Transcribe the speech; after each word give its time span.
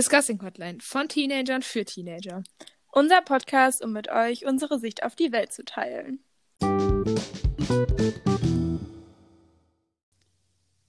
Discussing 0.00 0.40
Hotline 0.42 0.78
von 0.80 1.10
Teenagern 1.10 1.60
für 1.60 1.84
Teenager. 1.84 2.42
Unser 2.90 3.20
Podcast, 3.20 3.84
um 3.84 3.92
mit 3.92 4.08
euch 4.08 4.46
unsere 4.46 4.78
Sicht 4.78 5.02
auf 5.02 5.14
die 5.14 5.30
Welt 5.30 5.52
zu 5.52 5.62
teilen. 5.62 6.24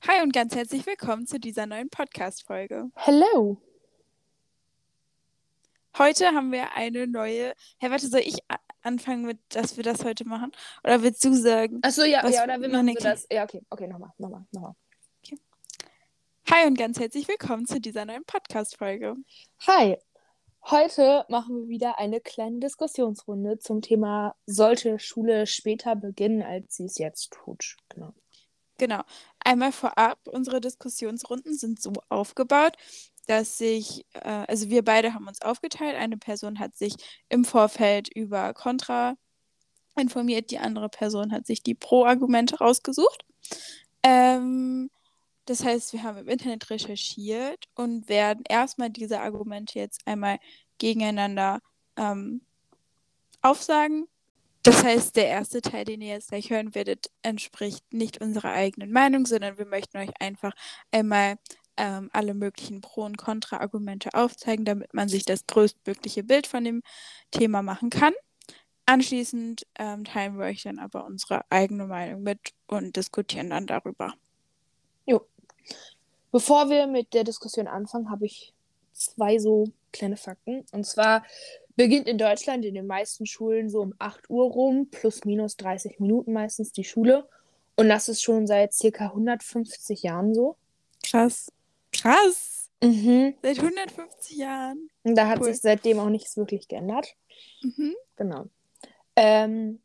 Hi 0.07 0.21
und 0.23 0.31
ganz 0.31 0.55
herzlich 0.55 0.85
willkommen 0.85 1.27
zu 1.27 1.41
dieser 1.41 1.65
neuen 1.65 1.89
Podcast-Folge. 1.89 2.89
Hello. 2.95 3.61
Heute 5.97 6.27
haben 6.27 6.53
wir 6.53 6.71
eine 6.77 7.05
neue. 7.05 7.53
Hey, 7.79 7.91
warte, 7.91 8.07
soll 8.07 8.21
ich 8.21 8.37
anfangen 8.81 9.25
mit, 9.25 9.39
dass 9.49 9.75
wir 9.75 9.83
das 9.83 10.05
heute 10.05 10.25
machen? 10.25 10.53
Oder 10.85 11.03
willst 11.03 11.25
du 11.25 11.33
sagen? 11.33 11.79
Achso, 11.81 12.03
ja, 12.03 12.25
ja, 12.29 12.45
oder 12.45 12.61
wir 12.61 12.69
machen 12.69 12.95
so 12.97 13.03
das. 13.03 13.27
Ja, 13.29 13.43
okay, 13.43 13.61
okay, 13.69 13.87
nochmal, 13.89 14.11
nochmal, 14.17 14.45
nochmal. 14.53 14.75
Hi 16.53 16.67
und 16.67 16.77
ganz 16.77 16.99
herzlich 16.99 17.29
willkommen 17.29 17.65
zu 17.65 17.79
dieser 17.79 18.03
neuen 18.03 18.25
Podcast-Folge. 18.25 19.15
Hi. 19.67 19.97
Heute 20.65 21.25
machen 21.29 21.61
wir 21.61 21.69
wieder 21.69 21.97
eine 21.97 22.19
kleine 22.19 22.59
Diskussionsrunde 22.59 23.59
zum 23.59 23.81
Thema, 23.81 24.35
sollte 24.45 24.99
Schule 24.99 25.47
später 25.47 25.95
beginnen, 25.95 26.41
als 26.41 26.75
sie 26.75 26.83
es 26.83 26.97
jetzt 26.97 27.31
tut. 27.31 27.77
Genau. 27.87 28.13
Genau. 28.77 29.01
Einmal 29.39 29.71
vorab, 29.71 30.19
unsere 30.27 30.59
Diskussionsrunden 30.59 31.57
sind 31.57 31.81
so 31.81 31.93
aufgebaut, 32.09 32.75
dass 33.27 33.57
sich, 33.57 34.05
äh, 34.11 34.43
also 34.49 34.69
wir 34.69 34.83
beide 34.83 35.13
haben 35.13 35.29
uns 35.29 35.41
aufgeteilt. 35.41 35.95
Eine 35.95 36.17
Person 36.17 36.59
hat 36.59 36.75
sich 36.75 36.95
im 37.29 37.45
Vorfeld 37.45 38.09
über 38.13 38.53
Contra 38.53 39.15
informiert, 39.95 40.51
die 40.51 40.59
andere 40.59 40.89
Person 40.89 41.31
hat 41.31 41.47
sich 41.47 41.63
die 41.63 41.75
Pro-Argumente 41.75 42.57
rausgesucht. 42.57 43.23
Ähm, 44.03 44.89
das 45.45 45.63
heißt, 45.63 45.93
wir 45.93 46.03
haben 46.03 46.17
im 46.17 46.27
Internet 46.27 46.69
recherchiert 46.69 47.65
und 47.75 48.09
werden 48.09 48.43
erstmal 48.47 48.89
diese 48.89 49.19
Argumente 49.21 49.79
jetzt 49.79 50.01
einmal 50.05 50.39
gegeneinander 50.77 51.59
ähm, 51.97 52.41
aufsagen. 53.41 54.07
Das 54.63 54.83
heißt, 54.83 55.15
der 55.15 55.27
erste 55.27 55.61
Teil, 55.61 55.85
den 55.85 56.01
ihr 56.01 56.09
jetzt 56.09 56.29
gleich 56.29 56.51
hören 56.51 56.75
werdet, 56.75 57.09
entspricht 57.23 57.91
nicht 57.91 58.21
unserer 58.21 58.51
eigenen 58.51 58.91
Meinung, 58.91 59.25
sondern 59.25 59.57
wir 59.57 59.65
möchten 59.65 59.97
euch 59.97 60.11
einfach 60.19 60.53
einmal 60.91 61.37
ähm, 61.77 62.09
alle 62.13 62.35
möglichen 62.35 62.81
Pro- 62.81 63.05
und 63.05 63.17
Kontra-Argumente 63.17 64.13
aufzeigen, 64.13 64.65
damit 64.65 64.93
man 64.93 65.09
sich 65.09 65.25
das 65.25 65.47
größtmögliche 65.47 66.23
Bild 66.23 66.45
von 66.45 66.63
dem 66.63 66.83
Thema 67.31 67.63
machen 67.63 67.89
kann. 67.89 68.13
Anschließend 68.85 69.65
ähm, 69.79 70.03
teilen 70.03 70.37
wir 70.37 70.45
euch 70.45 70.63
dann 70.63 70.77
aber 70.77 71.05
unsere 71.05 71.43
eigene 71.49 71.87
Meinung 71.87 72.23
mit 72.23 72.39
und 72.67 72.95
diskutieren 72.95 73.49
dann 73.49 73.65
darüber. 73.65 74.13
Bevor 76.31 76.69
wir 76.69 76.87
mit 76.87 77.13
der 77.13 77.23
Diskussion 77.23 77.67
anfangen, 77.67 78.09
habe 78.09 78.25
ich 78.25 78.53
zwei 78.93 79.37
so 79.37 79.65
kleine 79.91 80.17
Fakten. 80.17 80.65
Und 80.71 80.85
zwar 80.85 81.25
beginnt 81.75 82.07
in 82.07 82.17
Deutschland 82.17 82.65
in 82.65 82.75
den 82.75 82.87
meisten 82.87 83.25
Schulen 83.25 83.69
so 83.69 83.81
um 83.81 83.93
8 83.99 84.29
Uhr 84.29 84.45
rum, 84.45 84.87
plus 84.89 85.25
minus 85.25 85.57
30 85.57 85.99
Minuten 85.99 86.33
meistens 86.33 86.71
die 86.71 86.83
Schule. 86.83 87.27
Und 87.75 87.89
das 87.89 88.09
ist 88.09 88.21
schon 88.21 88.47
seit 88.47 88.73
circa 88.73 89.05
150 89.07 90.03
Jahren 90.03 90.33
so. 90.33 90.57
Krass. 91.03 91.51
Krass. 91.91 92.69
Mhm. 92.83 93.35
Seit 93.41 93.59
150 93.59 94.37
Jahren. 94.37 94.89
Und 95.03 95.15
da 95.15 95.27
hat 95.27 95.39
Cool. 95.39 95.45
sich 95.45 95.61
seitdem 95.61 95.99
auch 95.99 96.09
nichts 96.09 96.37
wirklich 96.37 96.67
geändert. 96.67 97.15
Mhm. 97.61 97.95
Genau. 98.15 98.45
Ähm, 99.15 99.81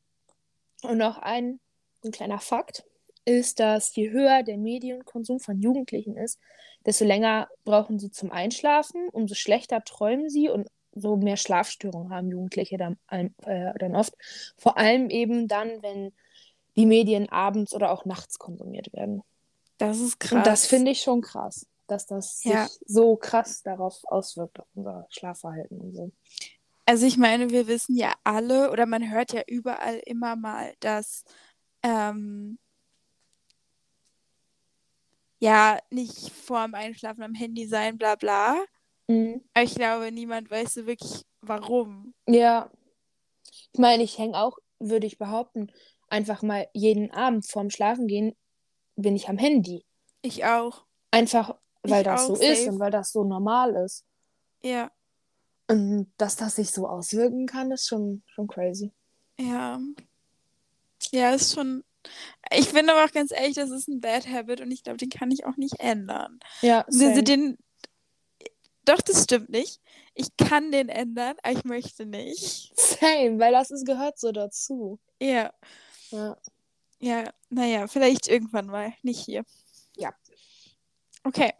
und 0.82 0.98
noch 0.98 1.18
ein, 1.18 1.60
ein 2.04 2.10
kleiner 2.12 2.38
Fakt 2.38 2.84
ist, 3.26 3.60
dass 3.60 3.94
je 3.94 4.10
höher 4.10 4.42
der 4.42 4.56
Medienkonsum 4.56 5.40
von 5.40 5.60
Jugendlichen 5.60 6.16
ist, 6.16 6.38
desto 6.86 7.04
länger 7.04 7.48
brauchen 7.64 7.98
sie 7.98 8.10
zum 8.10 8.30
Einschlafen, 8.32 9.08
umso 9.10 9.34
schlechter 9.34 9.82
träumen 9.84 10.30
sie 10.30 10.48
und 10.48 10.68
so 10.94 11.16
mehr 11.16 11.36
Schlafstörungen 11.36 12.10
haben 12.10 12.30
Jugendliche 12.30 12.78
dann, 12.78 12.96
äh, 13.10 13.28
dann 13.78 13.94
oft. 13.94 14.14
Vor 14.56 14.78
allem 14.78 15.10
eben 15.10 15.46
dann, 15.46 15.82
wenn 15.82 16.12
die 16.76 16.86
Medien 16.86 17.28
abends 17.28 17.74
oder 17.74 17.90
auch 17.90 18.04
nachts 18.06 18.38
konsumiert 18.38 18.92
werden. 18.94 19.22
Das 19.78 20.00
ist 20.00 20.18
krass. 20.20 20.32
Und 20.32 20.46
das 20.46 20.66
finde 20.66 20.92
ich 20.92 21.02
schon 21.02 21.20
krass, 21.20 21.66
dass 21.86 22.06
das 22.06 22.42
Ja. 22.44 22.66
sich 22.66 22.78
so 22.86 23.16
krass 23.16 23.62
darauf 23.62 24.00
auswirkt, 24.04 24.60
auf 24.60 24.66
unser 24.74 25.06
Schlafverhalten 25.10 25.80
und 25.80 25.94
so. 25.94 26.12
Also 26.86 27.04
ich 27.04 27.16
meine, 27.16 27.50
wir 27.50 27.66
wissen 27.66 27.96
ja 27.96 28.12
alle, 28.24 28.70
oder 28.70 28.86
man 28.86 29.10
hört 29.10 29.32
ja 29.32 29.42
überall 29.46 30.00
immer 30.06 30.36
mal, 30.36 30.72
dass 30.80 31.24
ähm, 31.82 32.58
ja 35.38 35.78
nicht 35.90 36.30
vorm 36.30 36.74
Einschlafen 36.74 37.22
am 37.22 37.34
Handy 37.34 37.66
sein, 37.66 37.98
bla 37.98 38.14
bla. 38.16 38.56
Mhm. 39.08 39.42
Aber 39.54 39.64
ich 39.64 39.74
glaube, 39.74 40.10
niemand 40.12 40.50
weiß 40.50 40.74
so 40.74 40.86
wirklich, 40.86 41.22
warum. 41.40 42.14
Ja, 42.26 42.70
ich 43.72 43.78
meine, 43.78 44.02
ich 44.02 44.18
hänge 44.18 44.36
auch, 44.38 44.58
würde 44.78 45.06
ich 45.06 45.18
behaupten, 45.18 45.70
einfach 46.08 46.42
mal 46.42 46.66
jeden 46.72 47.10
Abend 47.12 47.46
vorm 47.48 47.70
Schlafengehen 47.70 48.34
bin 48.96 49.14
ich 49.16 49.28
am 49.28 49.38
Handy. 49.38 49.84
Ich 50.22 50.44
auch. 50.44 50.84
Einfach, 51.10 51.56
weil 51.82 52.00
Ich 52.00 52.04
das 52.06 52.26
so 52.26 52.34
ist 52.34 52.64
safe. 52.64 52.70
und 52.72 52.80
weil 52.80 52.90
das 52.90 53.12
so 53.12 53.24
normal 53.24 53.74
ist. 53.84 54.04
Ja, 54.62 54.90
Und 55.68 56.12
dass 56.16 56.36
das 56.36 56.56
sich 56.56 56.70
so 56.70 56.88
auswirken 56.88 57.46
kann, 57.46 57.70
ist 57.70 57.86
schon, 57.88 58.22
schon 58.26 58.46
crazy. 58.48 58.92
ja. 59.38 59.78
Ja, 61.12 61.30
ist 61.34 61.54
schon. 61.54 61.84
Ich 62.52 62.68
finde 62.68 62.92
aber 62.92 63.04
auch 63.04 63.12
ganz 63.12 63.32
ehrlich, 63.32 63.54
das 63.54 63.70
ist 63.70 63.88
ein 63.88 64.00
Bad 64.00 64.28
Habit 64.28 64.60
und 64.60 64.70
ich 64.70 64.82
glaube, 64.82 64.98
den 64.98 65.10
kann 65.10 65.30
ich 65.30 65.44
auch 65.44 65.56
nicht 65.56 65.80
ändern. 65.80 66.38
Ja, 66.62 66.82
Also 66.82 67.22
den. 67.22 67.58
Doch, 68.84 69.00
das 69.02 69.24
stimmt 69.24 69.48
nicht. 69.48 69.80
Ich 70.14 70.36
kann 70.36 70.70
den 70.70 70.88
ändern, 70.88 71.34
aber 71.42 71.56
ich 71.56 71.64
möchte 71.64 72.06
nicht. 72.06 72.72
Same, 72.78 73.38
weil 73.38 73.52
das 73.52 73.70
ist, 73.72 73.84
gehört 73.84 74.18
so 74.18 74.30
dazu. 74.30 75.00
Ja. 75.20 75.52
Ja. 76.10 76.36
Ja, 77.00 77.24
naja, 77.50 77.88
vielleicht 77.88 78.28
irgendwann 78.28 78.66
mal, 78.66 78.94
nicht 79.02 79.24
hier. 79.24 79.44
Ja. 79.96 80.14
Okay, 81.24 81.52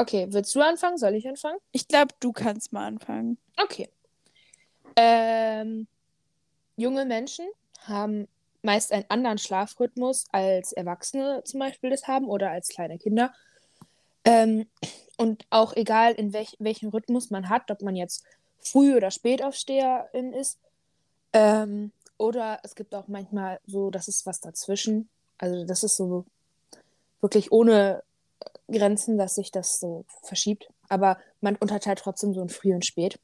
Okay, 0.00 0.26
willst 0.30 0.54
du 0.54 0.62
anfangen? 0.62 0.96
Soll 0.96 1.14
ich 1.14 1.28
anfangen? 1.28 1.58
ich 1.72 1.86
glaube, 1.86 2.14
du 2.20 2.32
kannst 2.32 2.72
mal 2.72 2.86
anfangen. 2.86 3.36
Okay. 3.62 3.90
Ähm, 4.96 5.86
junge 6.76 7.04
Menschen 7.04 7.46
haben 7.82 8.26
meist 8.62 8.92
einen 8.92 9.06
anderen 9.08 9.38
Schlafrhythmus 9.38 10.26
als 10.32 10.72
Erwachsene 10.72 11.42
zum 11.44 11.60
Beispiel 11.60 11.90
das 11.90 12.06
haben 12.06 12.26
oder 12.26 12.50
als 12.50 12.68
kleine 12.68 12.98
Kinder. 12.98 13.32
Ähm, 14.24 14.66
und 15.16 15.44
auch 15.50 15.74
egal, 15.76 16.12
in 16.12 16.32
welch, 16.32 16.56
welchem 16.58 16.90
Rhythmus 16.90 17.30
man 17.30 17.48
hat, 17.48 17.70
ob 17.70 17.82
man 17.82 17.96
jetzt 17.96 18.24
Früh- 18.58 18.96
oder 18.96 19.10
Spätaufsteherin 19.10 20.32
ist. 20.32 20.58
Ähm, 21.32 21.92
oder 22.18 22.60
es 22.62 22.74
gibt 22.74 22.94
auch 22.94 23.08
manchmal 23.08 23.60
so, 23.66 23.90
das 23.90 24.08
ist 24.08 24.26
was 24.26 24.40
dazwischen. 24.40 25.08
Also 25.38 25.64
das 25.64 25.82
ist 25.82 25.96
so 25.96 26.26
wirklich 27.20 27.50
ohne 27.52 28.02
Grenzen, 28.68 29.18
dass 29.18 29.34
sich 29.36 29.50
das 29.50 29.80
so 29.80 30.04
verschiebt. 30.22 30.68
Aber 30.88 31.18
man 31.40 31.56
unterteilt 31.56 32.00
trotzdem 32.00 32.34
so 32.34 32.42
ein 32.42 32.48
Früh 32.48 32.74
und 32.74 32.84
Spät. 32.84 33.18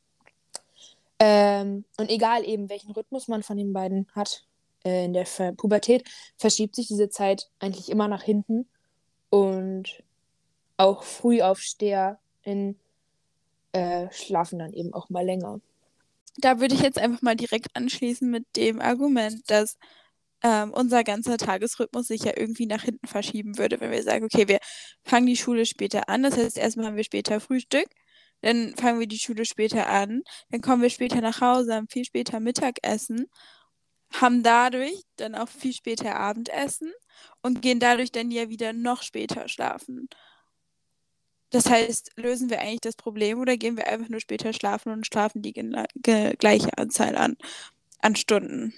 Ähm, 1.19 1.85
und 1.97 2.11
egal 2.11 2.45
eben, 2.45 2.69
welchen 2.69 2.93
Rhythmus 2.93 3.29
man 3.29 3.43
von 3.43 3.57
den 3.57 3.73
beiden 3.73 4.07
hat, 4.15 4.45
äh, 4.87 5.05
in 5.05 5.13
der 5.13 5.27
Pubertät, 5.57 6.09
verschiebt 6.37 6.77
sich 6.77 6.87
diese 6.87 7.09
Zeit 7.09 7.51
eigentlich 7.59 7.91
immer 7.91 8.09
nach 8.09 8.23
hinten. 8.23 8.69
Und 9.29 10.03
auch 10.77 11.03
FrühaufsteherInnen 11.03 12.79
äh, 13.73 14.07
schlafen 14.13 14.61
dann 14.61 14.73
eben 14.73 14.95
auch 14.95 15.11
mal 15.11 15.25
länger. 15.25 15.61
Da 16.39 16.61
würde 16.61 16.75
ich 16.75 16.83
jetzt 16.83 16.99
einfach 16.99 17.23
mal 17.23 17.35
direkt 17.35 17.75
anschließen 17.75 18.31
mit 18.31 18.45
dem 18.57 18.81
Argument, 18.81 19.43
dass 19.51 19.79
ähm, 20.43 20.73
unser 20.73 21.03
ganzer 21.03 21.39
Tagesrhythmus 21.39 22.09
sich 22.09 22.23
ja 22.25 22.33
irgendwie 22.37 22.67
nach 22.67 22.83
hinten 22.83 23.07
verschieben 23.07 23.59
würde, 23.59 23.81
wenn 23.81 23.91
wir 23.91 24.03
sagen, 24.03 24.27
okay, 24.27 24.47
wir 24.47 24.59
fangen 25.03 25.27
die 25.27 25.37
Schule 25.37 25.67
später 25.67 26.09
an. 26.09 26.23
Das 26.23 26.37
heißt, 26.37 26.59
erstmal 26.59 26.87
haben 26.87 26.97
wir 26.97 27.05
später 27.05 27.41
Frühstück, 27.41 27.89
dann 28.43 28.75
fangen 28.77 29.01
wir 29.01 29.07
die 29.07 29.19
Schule 29.19 29.47
später 29.47 29.89
an, 29.89 30.23
dann 30.51 30.61
kommen 30.61 30.83
wir 30.83 30.91
später 30.91 31.23
nach 31.23 31.41
Hause, 31.41 31.75
haben 31.75 31.89
viel 31.89 32.05
später 32.05 32.39
Mittagessen, 32.39 33.27
haben 34.13 34.43
dadurch 34.43 35.03
dann 35.17 35.35
auch 35.35 35.49
viel 35.49 35.73
später 35.73 36.17
Abendessen 36.17 36.93
und 37.43 37.63
gehen 37.63 37.81
dadurch 37.81 38.13
dann 38.13 38.31
ja 38.31 38.49
wieder 38.49 38.73
noch 38.73 39.03
später 39.03 39.49
schlafen. 39.49 40.09
Das 41.51 41.71
heißt, 41.71 42.13
lösen 42.17 42.51
wir 42.51 42.61
eigentlich 42.61 42.81
das 42.81 42.97
Problem 42.97 43.39
oder 43.41 43.57
gehen 43.57 43.77
wir 43.77 43.87
einfach 43.87 44.09
nur 44.09 44.21
später 44.21 44.53
schlafen 44.53 44.93
und 44.93 45.07
schlafen 45.07 45.43
die 45.43 45.53
gleiche 45.53 46.77
Anzahl 46.77 47.17
an, 47.17 47.37
an 48.01 48.17
Stunden? 48.17 48.75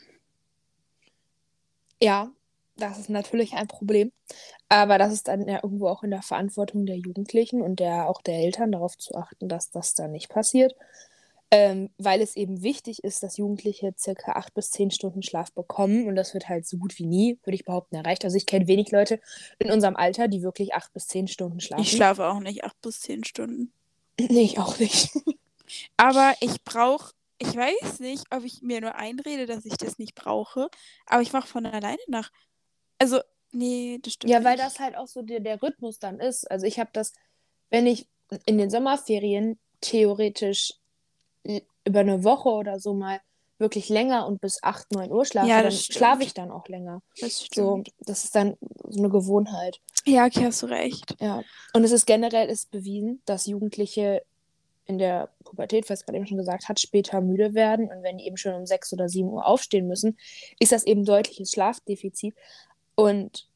Ja, 2.01 2.31
das 2.77 2.99
ist 2.99 3.11
natürlich 3.11 3.55
ein 3.55 3.67
Problem. 3.67 4.13
Aber 4.69 4.99
das 4.99 5.13
ist 5.13 5.29
dann 5.29 5.49
ja 5.49 5.61
irgendwo 5.63 5.89
auch 5.89 6.03
in 6.03 6.11
der 6.11 6.23
Verantwortung 6.23 6.87
der 6.87 6.97
Jugendlichen 6.97 7.63
und 7.63 7.81
der, 7.81 8.09
auch 8.09 8.23
der 8.23 8.37
Eltern 8.37 8.71
darauf 8.71 8.97
zu 8.99 9.15
achten, 9.15 9.49
dass 9.49 9.71
das 9.71 9.95
da 9.95 10.07
nicht 10.07 10.29
passiert. 10.29 10.77
Ähm, 11.51 11.89
weil 11.97 12.21
es 12.21 12.37
eben 12.37 12.63
wichtig 12.63 13.03
ist, 13.05 13.23
dass 13.23 13.39
Jugendliche 13.39 13.95
circa 13.97 14.33
acht 14.33 14.53
bis 14.53 14.71
zehn 14.71 14.91
Stunden 14.91 15.23
Schlaf 15.23 15.51
bekommen. 15.53 16.07
Und 16.07 16.15
das 16.15 16.35
wird 16.35 16.49
halt 16.49 16.67
so 16.67 16.77
gut 16.77 16.99
wie 16.99 17.07
nie, 17.07 17.39
würde 17.43 17.55
ich 17.55 17.65
behaupten, 17.65 17.97
erreicht. 17.97 18.25
Also 18.25 18.37
ich 18.37 18.45
kenne 18.45 18.67
wenig 18.67 18.91
Leute 18.91 19.19
in 19.59 19.71
unserem 19.71 19.97
Alter, 19.97 20.29
die 20.29 20.43
wirklich 20.43 20.75
acht 20.75 20.93
bis 20.93 21.07
zehn 21.07 21.27
Stunden 21.27 21.61
schlafen. 21.61 21.83
Ich 21.83 21.93
schlafe 21.93 22.27
auch 22.27 22.41
nicht 22.41 22.65
acht 22.65 22.79
bis 22.83 23.01
zehn 23.01 23.25
Stunden. 23.25 23.73
Nee, 24.31 24.43
ich 24.43 24.59
auch 24.59 24.81
nicht. 24.81 25.11
Aber 25.97 26.35
ich 26.41 26.65
brauche, 26.65 27.13
ich 27.39 27.55
weiß 27.55 28.01
nicht, 28.01 28.25
ob 28.31 28.45
ich 28.45 28.63
mir 28.63 28.81
nur 28.81 28.97
einrede, 28.97 29.47
dass 29.47 29.65
ich 29.65 29.77
das 29.77 29.99
nicht 29.99 30.17
brauche, 30.17 30.69
aber 31.07 31.23
ich 31.23 31.33
mache 31.33 31.47
von 31.47 31.65
alleine 31.67 31.99
nach. 32.09 32.33
Also, 32.99 33.21
nee, 33.53 34.01
das 34.03 34.15
stimmt. 34.15 34.33
Ja, 34.33 34.43
weil 34.43 34.57
nicht. 34.57 34.65
das 34.65 34.81
halt 34.81 34.97
auch 34.97 35.07
so 35.07 35.23
der, 35.23 35.41
der 35.41 35.63
Rhythmus 35.63 35.99
dann 35.99 36.19
ist. 36.19 36.51
Also 36.51 36.67
ich 36.67 36.81
habe 36.81 36.91
das, 36.93 37.13
wenn 37.71 37.87
ich 37.87 38.09
in 38.45 38.59
den 38.59 38.71
Sommerferien 38.71 39.59
theoretisch 39.81 40.75
über 41.85 42.01
eine 42.01 42.25
Woche 42.25 42.49
oder 42.49 42.79
so 42.79 42.95
mal 42.95 43.21
wirklich 43.59 43.89
länger 43.89 44.27
und 44.27 44.41
bis 44.41 44.63
8, 44.63 44.93
9 44.93 45.11
Uhr 45.11 45.25
schlafe, 45.25 45.49
Ja, 45.49 45.63
dann 45.63 45.73
schlafe 45.73 46.23
ich 46.23 46.33
dann 46.33 46.51
auch 46.51 46.69
länger. 46.69 47.03
Das 47.21 47.39
So, 47.53 47.79
stimmt. 47.83 47.93
das 48.01 48.25
ist 48.25 48.35
dann 48.37 48.57
so 48.89 49.01
eine 49.01 49.09
Gewohnheit. 49.09 49.81
Ja, 50.05 50.27
okay, 50.27 50.45
hast 50.45 50.63
du 50.63 50.67
recht. 50.67 51.17
Ja. 51.21 51.43
Und 51.73 51.83
es 51.85 51.91
ist 51.91 52.07
generell 52.07 52.49
ist 52.49 52.71
bewiesen, 52.71 53.21
dass 53.25 53.47
Jugendliche 53.47 54.23
in 54.87 54.99
der 54.99 55.29
Pubertät, 55.45 55.91
was 55.91 56.05
gerade 56.05 56.17
eben 56.17 56.27
schon 56.27 56.39
gesagt 56.39 56.69
hat, 56.69 56.81
später 56.81 57.21
müde 57.21 57.53
werden. 57.55 57.91
Und 57.91 58.03
wenn 58.03 58.19
die 58.19 58.27
eben 58.27 58.37
schon 58.37 58.55
um 58.55 58.65
6 58.65 58.93
oder 58.95 59.09
7 59.09 59.29
Uhr 59.29 59.45
aufstehen 59.47 59.87
müssen, 59.87 60.17
ist 60.61 60.73
das 60.73 60.85
eben 60.85 61.05
deutliches 61.05 61.51
Schlafdefizit. 61.51 62.35
Und 62.95 63.49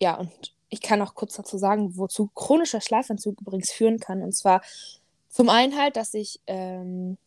ja, 0.00 0.16
und 0.18 0.54
ich 0.70 0.80
kann 0.80 1.02
auch 1.02 1.14
kurz 1.14 1.34
dazu 1.34 1.58
sagen, 1.58 1.96
wozu 1.96 2.30
chronischer 2.34 2.80
Schlafentzug 2.80 3.40
übrigens 3.40 3.70
führen 3.72 3.98
kann. 3.98 4.22
Und 4.22 4.32
zwar 4.32 4.62
zum 5.34 5.48
einen 5.48 5.76
halt, 5.76 5.96
dass 5.96 6.14
ich 6.14 6.40
ähm, 6.46 7.18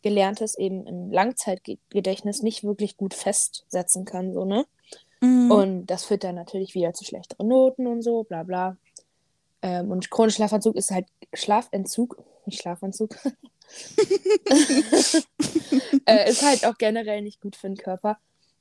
Gelerntes 0.00 0.56
eben 0.56 0.86
im 0.86 1.12
Langzeitgedächtnis 1.12 2.42
nicht 2.42 2.64
wirklich 2.64 2.96
gut 2.96 3.12
festsetzen 3.12 4.06
kann, 4.06 4.32
so, 4.32 4.46
ne? 4.46 4.64
Mhm. 5.20 5.50
Und 5.50 5.86
das 5.88 6.06
führt 6.06 6.24
dann 6.24 6.36
natürlich 6.36 6.74
wieder 6.74 6.94
zu 6.94 7.04
schlechteren 7.04 7.46
Noten 7.46 7.86
und 7.86 8.00
so, 8.00 8.24
bla 8.24 8.42
bla. 8.42 8.78
Ähm, 9.60 9.90
und 9.90 10.10
chronischer 10.10 10.36
Schlafentzug 10.36 10.76
ist 10.76 10.92
halt 10.92 11.08
Schlafentzug, 11.34 12.16
nicht 12.46 12.62
Schlafentzug. 12.62 13.14
äh, 16.06 16.30
ist 16.30 16.42
halt 16.42 16.64
auch 16.64 16.78
generell 16.78 17.20
nicht 17.20 17.42
gut 17.42 17.54
für 17.54 17.68
den 17.68 17.76
Körper. 17.76 18.16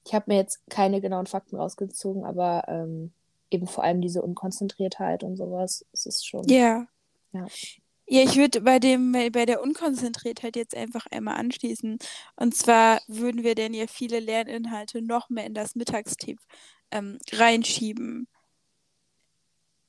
Ich 0.06 0.13
habe 0.13 0.25
mir 0.27 0.35
jetzt 0.35 0.59
keine 0.69 1.00
genauen 1.00 1.27
Fakten 1.27 1.56
rausgezogen, 1.56 2.25
aber 2.25 2.65
ähm, 2.67 3.13
eben 3.51 3.67
vor 3.67 3.85
allem 3.85 4.01
diese 4.01 4.21
Unkonzentriertheit 4.21 5.23
und 5.23 5.38
sowas, 5.38 5.85
es 5.94 6.06
ist 6.06 6.27
schon. 6.27 6.45
Ja. 6.50 6.88
Ja. 7.31 7.47
Ja, 8.11 8.23
ich 8.23 8.38
würde 8.38 8.61
bei 8.61 8.79
dem, 8.79 9.11
bei 9.11 9.45
der 9.45 9.61
Unkonzentriertheit 9.61 10.56
jetzt 10.56 10.75
einfach 10.75 11.06
einmal 11.11 11.35
anschließen. 11.35 12.00
Und 12.35 12.56
zwar 12.56 13.01
würden 13.07 13.44
wir 13.44 13.53
denn 13.53 13.75
ja 13.75 13.85
viele 13.85 14.19
Lerninhalte 14.19 15.03
noch 15.03 15.29
mehr 15.29 15.45
in 15.45 15.53
das 15.53 15.75
Mittagstief 15.75 16.39
ähm, 16.89 17.19
reinschieben. 17.31 18.27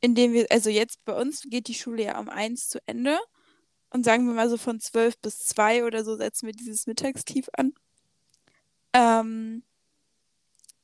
Indem 0.02 0.34
wir, 0.34 0.46
also 0.50 0.68
jetzt 0.68 1.02
bei 1.06 1.14
uns 1.18 1.44
geht 1.48 1.68
die 1.68 1.74
Schule 1.74 2.04
ja 2.04 2.18
um 2.18 2.28
eins 2.28 2.68
zu 2.68 2.78
Ende. 2.86 3.18
Und 3.88 4.04
sagen 4.04 4.26
wir 4.26 4.34
mal 4.34 4.50
so 4.50 4.58
von 4.58 4.80
zwölf 4.80 5.18
bis 5.20 5.38
zwei 5.46 5.84
oder 5.84 6.04
so 6.04 6.16
setzen 6.16 6.46
wir 6.46 6.52
dieses 6.52 6.86
Mittagstief 6.86 7.48
an. 7.54 7.72
Ähm, 8.92 9.62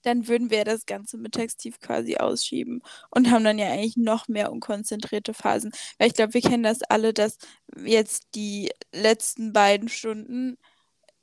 dann 0.07 0.29
würden 0.29 0.51
wir 0.51 0.65
das 0.65 0.87
ganze 0.87 1.19
Mittagstief 1.19 1.81
quasi 1.81 2.17
ausschieben 2.17 2.81
und 3.11 3.29
haben 3.29 3.43
dann 3.43 3.59
ja 3.59 3.67
eigentlich 3.67 3.97
noch 3.97 4.29
mehr 4.29 4.53
unkonzentrierte 4.53 5.35
Phasen. 5.35 5.73
Weil 5.99 6.07
ich 6.07 6.15
glaube, 6.15 6.35
wir 6.35 6.43
kennen 6.43 6.63
das 6.63 6.83
alle, 6.83 7.13
dass 7.13 7.39
jetzt 7.85 8.29
die 8.37 8.71
letzten 8.93 9.53
beiden 9.53 9.89
Stunden, 9.89 10.59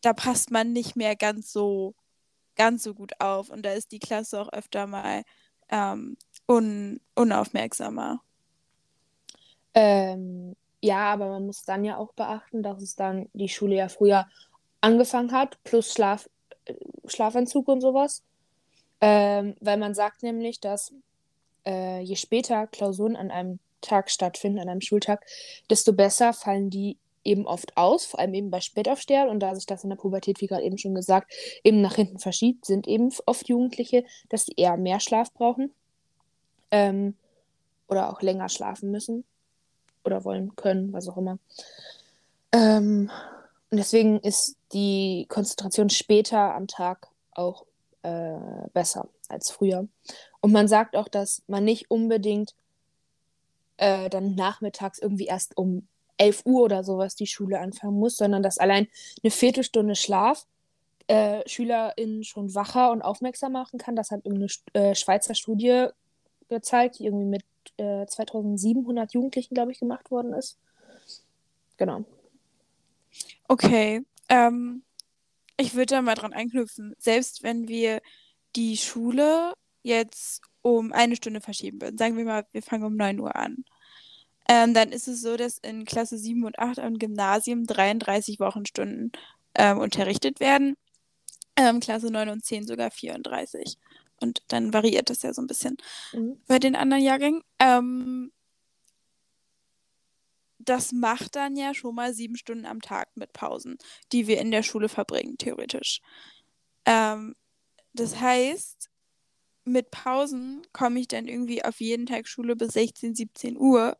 da 0.01 0.11
passt 0.11 0.51
man 0.51 0.73
nicht 0.73 0.97
mehr 0.97 1.15
ganz 1.15 1.53
so, 1.53 1.95
ganz 2.55 2.83
so 2.83 2.93
gut 2.93 3.13
auf. 3.19 3.49
Und 3.49 3.65
da 3.65 3.71
ist 3.71 3.93
die 3.93 3.99
Klasse 3.99 4.41
auch 4.41 4.51
öfter 4.51 4.85
mal 4.85 5.23
ähm, 5.69 6.17
un, 6.45 6.99
unaufmerksamer. 7.15 8.21
Ähm, 9.73 10.57
ja, 10.81 11.13
aber 11.13 11.29
man 11.29 11.45
muss 11.45 11.63
dann 11.63 11.85
ja 11.85 11.95
auch 11.95 12.11
beachten, 12.11 12.63
dass 12.63 12.81
es 12.81 12.97
dann 12.97 13.29
die 13.31 13.47
Schule 13.47 13.75
ja 13.75 13.87
früher 13.87 14.27
angefangen 14.81 15.31
hat, 15.31 15.57
plus 15.63 15.93
Schlaf, 15.93 16.29
äh, 16.65 16.73
Schlafentzug 17.07 17.69
und 17.69 17.79
sowas. 17.79 18.23
Ähm, 19.05 19.55
weil 19.59 19.75
man 19.75 19.93
sagt 19.93 20.23
nämlich, 20.23 20.61
dass 20.61 20.93
äh, 21.65 21.99
je 21.99 22.15
später 22.15 22.67
Klausuren 22.67 23.17
an 23.17 23.31
einem 23.31 23.59
Tag 23.81 24.09
stattfinden, 24.09 24.59
an 24.59 24.69
einem 24.69 24.79
Schultag, 24.79 25.25
desto 25.69 25.91
besser 25.91 26.31
fallen 26.31 26.69
die 26.69 26.95
eben 27.25 27.45
oft 27.45 27.75
aus, 27.75 28.05
vor 28.05 28.21
allem 28.21 28.33
eben 28.33 28.49
bei 28.49 28.61
Spätaufstehern. 28.61 29.27
Und 29.27 29.41
da 29.41 29.55
sich 29.55 29.65
das 29.65 29.83
in 29.83 29.89
der 29.89 29.97
Pubertät, 29.97 30.39
wie 30.39 30.47
gerade 30.47 30.63
eben 30.63 30.77
schon 30.77 30.95
gesagt, 30.95 31.33
eben 31.65 31.81
nach 31.81 31.95
hinten 31.95 32.17
verschiebt, 32.17 32.65
sind 32.65 32.87
eben 32.87 33.11
oft 33.25 33.49
Jugendliche, 33.49 34.05
dass 34.29 34.45
sie 34.45 34.53
eher 34.55 34.77
mehr 34.77 35.01
Schlaf 35.01 35.33
brauchen 35.33 35.73
ähm, 36.71 37.17
oder 37.89 38.09
auch 38.09 38.21
länger 38.21 38.47
schlafen 38.47 38.89
müssen 38.89 39.25
oder 40.05 40.23
wollen 40.23 40.55
können, 40.55 40.93
was 40.93 41.09
auch 41.09 41.17
immer. 41.17 41.39
Ähm, 42.53 43.11
und 43.69 43.77
deswegen 43.77 44.21
ist 44.21 44.55
die 44.71 45.25
Konzentration 45.27 45.89
später 45.89 46.55
am 46.55 46.67
Tag 46.67 47.09
auch 47.31 47.65
äh, 48.03 48.67
besser 48.73 49.09
als 49.29 49.49
früher. 49.51 49.87
Und 50.41 50.51
man 50.51 50.67
sagt 50.67 50.95
auch, 50.95 51.07
dass 51.07 51.43
man 51.47 51.63
nicht 51.63 51.89
unbedingt 51.89 52.55
äh, 53.77 54.09
dann 54.09 54.35
nachmittags 54.35 54.99
irgendwie 54.99 55.25
erst 55.25 55.57
um 55.57 55.87
11 56.17 56.45
Uhr 56.45 56.63
oder 56.63 56.83
sowas 56.83 57.15
die 57.15 57.27
Schule 57.27 57.59
anfangen 57.59 57.97
muss, 57.97 58.17
sondern 58.17 58.43
dass 58.43 58.57
allein 58.57 58.87
eine 59.23 59.31
Viertelstunde 59.31 59.95
Schlaf 59.95 60.45
äh, 61.07 61.47
SchülerInnen 61.47 62.23
schon 62.23 62.53
wacher 62.55 62.91
und 62.91 63.01
aufmerksam 63.01 63.53
machen 63.53 63.79
kann. 63.79 63.95
Das 63.95 64.11
hat 64.11 64.25
irgendeine 64.25 64.51
äh, 64.73 64.95
Schweizer 64.95 65.35
Studie 65.35 65.87
gezeigt, 66.49 66.99
die 66.99 67.05
irgendwie 67.05 67.25
mit 67.25 67.43
äh, 67.77 68.05
2700 68.05 69.13
Jugendlichen, 69.13 69.53
glaube 69.55 69.71
ich, 69.71 69.79
gemacht 69.79 70.11
worden 70.11 70.33
ist. 70.33 70.57
Genau. 71.77 72.05
Okay, 73.47 74.05
ähm, 74.29 74.83
ich 75.57 75.73
würde 75.75 75.95
da 75.95 76.01
mal 76.01 76.15
dran 76.15 76.33
anknüpfen. 76.33 76.93
Selbst 76.97 77.43
wenn 77.43 77.67
wir 77.67 78.01
die 78.55 78.77
Schule 78.77 79.53
jetzt 79.83 80.41
um 80.61 80.91
eine 80.93 81.15
Stunde 81.15 81.41
verschieben 81.41 81.81
würden, 81.81 81.97
sagen 81.97 82.17
wir 82.17 82.25
mal, 82.25 82.45
wir 82.51 82.61
fangen 82.63 82.85
um 82.85 82.95
9 82.95 83.19
Uhr 83.19 83.35
an, 83.35 83.65
ähm, 84.49 84.73
dann 84.73 84.91
ist 84.91 85.07
es 85.07 85.21
so, 85.21 85.37
dass 85.37 85.57
in 85.59 85.85
Klasse 85.85 86.17
7 86.17 86.43
und 86.45 86.59
8 86.59 86.79
am 86.79 86.97
Gymnasium 86.99 87.65
33 87.65 88.39
Wochenstunden 88.39 89.11
ähm, 89.55 89.77
unterrichtet 89.79 90.39
werden, 90.39 90.75
ähm, 91.55 91.79
Klasse 91.79 92.07
9 92.11 92.29
und 92.29 92.43
10 92.45 92.67
sogar 92.67 92.91
34. 92.91 93.77
Und 94.19 94.41
dann 94.47 94.73
variiert 94.73 95.09
das 95.09 95.21
ja 95.23 95.33
so 95.33 95.41
ein 95.41 95.47
bisschen 95.47 95.77
Mhm. 96.13 96.37
bei 96.47 96.59
den 96.59 96.75
anderen 96.75 97.03
Jahrgängen. 97.03 97.41
Das 100.65 100.91
macht 100.91 101.35
dann 101.35 101.55
ja 101.55 101.73
schon 101.73 101.95
mal 101.95 102.13
sieben 102.13 102.37
Stunden 102.37 102.65
am 102.65 102.81
Tag 102.81 103.09
mit 103.15 103.33
Pausen, 103.33 103.77
die 104.11 104.27
wir 104.27 104.39
in 104.39 104.51
der 104.51 104.63
Schule 104.63 104.89
verbringen, 104.89 105.37
theoretisch. 105.37 106.01
Ähm, 106.85 107.35
das 107.93 108.19
heißt, 108.19 108.89
mit 109.65 109.91
Pausen 109.91 110.61
komme 110.73 110.99
ich 110.99 111.07
dann 111.07 111.27
irgendwie 111.27 111.63
auf 111.63 111.79
jeden 111.79 112.05
Tag 112.05 112.27
Schule 112.27 112.55
bis 112.55 112.73
16, 112.73 113.15
17 113.15 113.57
Uhr. 113.57 113.97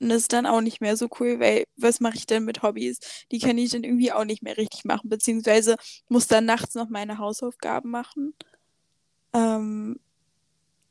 Und 0.00 0.08
das 0.10 0.22
ist 0.22 0.32
dann 0.32 0.46
auch 0.46 0.60
nicht 0.60 0.80
mehr 0.80 0.96
so 0.96 1.08
cool, 1.20 1.40
weil 1.40 1.64
was 1.76 2.00
mache 2.00 2.16
ich 2.16 2.26
denn 2.26 2.44
mit 2.44 2.62
Hobbys? 2.62 2.98
Die 3.30 3.38
kann 3.38 3.56
ich 3.58 3.70
dann 3.70 3.84
irgendwie 3.84 4.12
auch 4.12 4.24
nicht 4.24 4.42
mehr 4.42 4.56
richtig 4.56 4.84
machen, 4.84 5.08
beziehungsweise 5.08 5.76
muss 6.08 6.26
dann 6.26 6.44
nachts 6.44 6.74
noch 6.74 6.88
meine 6.90 7.18
Hausaufgaben 7.18 7.90
machen. 7.90 8.34
Ähm, 9.32 10.00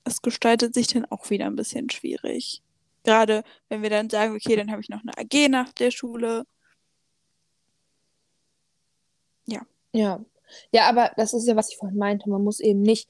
es 0.03 0.21
gestaltet 0.21 0.73
sich 0.73 0.87
dann 0.87 1.05
auch 1.05 1.29
wieder 1.29 1.45
ein 1.45 1.55
bisschen 1.55 1.89
schwierig. 1.89 2.62
Gerade 3.03 3.43
wenn 3.69 3.81
wir 3.81 3.89
dann 3.89 4.09
sagen, 4.09 4.35
okay, 4.35 4.55
dann 4.55 4.71
habe 4.71 4.81
ich 4.81 4.89
noch 4.89 5.01
eine 5.01 5.17
AG 5.17 5.49
nach 5.49 5.73
der 5.73 5.91
Schule. 5.91 6.45
Ja. 9.93 10.23
Ja, 10.71 10.89
aber 10.89 11.11
das 11.17 11.33
ist 11.33 11.47
ja, 11.47 11.55
was 11.55 11.69
ich 11.69 11.77
vorhin 11.77 11.97
meinte. 11.97 12.29
Man 12.29 12.43
muss 12.43 12.59
eben 12.59 12.81
nicht 12.81 13.09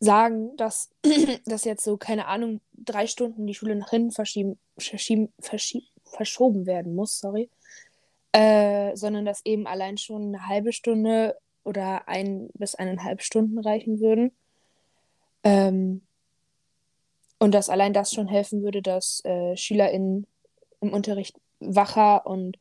sagen, 0.00 0.56
dass, 0.56 0.90
dass 1.46 1.64
jetzt 1.64 1.84
so, 1.84 1.96
keine 1.96 2.26
Ahnung, 2.26 2.60
drei 2.72 3.06
Stunden 3.06 3.46
die 3.46 3.54
Schule 3.54 3.76
nach 3.76 3.90
hinten 3.90 4.10
verschieben, 4.12 4.58
verschieben, 4.78 5.32
verschieb, 5.40 5.84
verschoben 6.04 6.66
werden 6.66 6.94
muss, 6.94 7.18
sorry. 7.18 7.50
Äh, 8.32 8.96
sondern 8.96 9.24
dass 9.24 9.44
eben 9.44 9.66
allein 9.66 9.98
schon 9.98 10.28
eine 10.34 10.48
halbe 10.48 10.72
Stunde 10.72 11.36
oder 11.64 12.08
ein 12.08 12.50
bis 12.54 12.74
eineinhalb 12.74 13.22
Stunden 13.22 13.58
reichen 13.58 14.00
würden. 14.00 14.32
Ähm, 15.44 16.02
und 17.38 17.52
dass 17.52 17.68
allein 17.68 17.92
das 17.92 18.12
schon 18.12 18.26
helfen 18.26 18.62
würde, 18.62 18.82
dass 18.82 19.24
äh, 19.24 19.56
SchülerInnen 19.56 20.26
im 20.80 20.92
Unterricht 20.92 21.36
wacher 21.60 22.26
und 22.26 22.58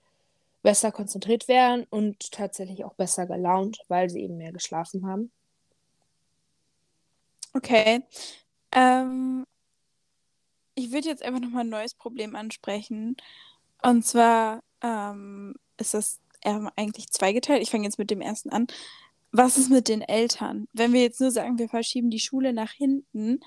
besser 0.63 0.91
konzentriert 0.91 1.47
wären 1.47 1.85
und 1.89 2.31
tatsächlich 2.31 2.83
auch 2.83 2.93
besser 2.93 3.25
gelaunt, 3.25 3.79
weil 3.87 4.09
sie 4.09 4.21
eben 4.21 4.37
mehr 4.37 4.51
geschlafen 4.51 5.05
haben. 5.05 5.31
Okay. 7.53 8.03
Ähm, 8.71 9.45
ich 10.75 10.91
würde 10.91 11.07
jetzt 11.07 11.23
einfach 11.23 11.39
nochmal 11.39 11.63
ein 11.63 11.69
neues 11.69 11.93
Problem 11.93 12.35
ansprechen. 12.35 13.17
Und 13.81 14.05
zwar 14.05 14.61
ähm, 14.81 15.55
ist 15.77 15.93
das 15.93 16.19
eigentlich 16.43 17.09
zweigeteilt. 17.09 17.61
Ich 17.61 17.71
fange 17.71 17.85
jetzt 17.85 17.97
mit 17.97 18.11
dem 18.11 18.21
ersten 18.21 18.49
an. 18.49 18.67
Was 19.31 19.57
ist 19.57 19.69
mit 19.69 19.87
den 19.87 20.01
Eltern? 20.01 20.67
Wenn 20.73 20.93
wir 20.93 21.01
jetzt 21.01 21.19
nur 21.19 21.31
sagen, 21.31 21.57
wir 21.57 21.69
verschieben 21.69 22.09
die 22.09 22.19
Schule 22.19 22.53
nach 22.53 22.71
hinten, 22.71 23.39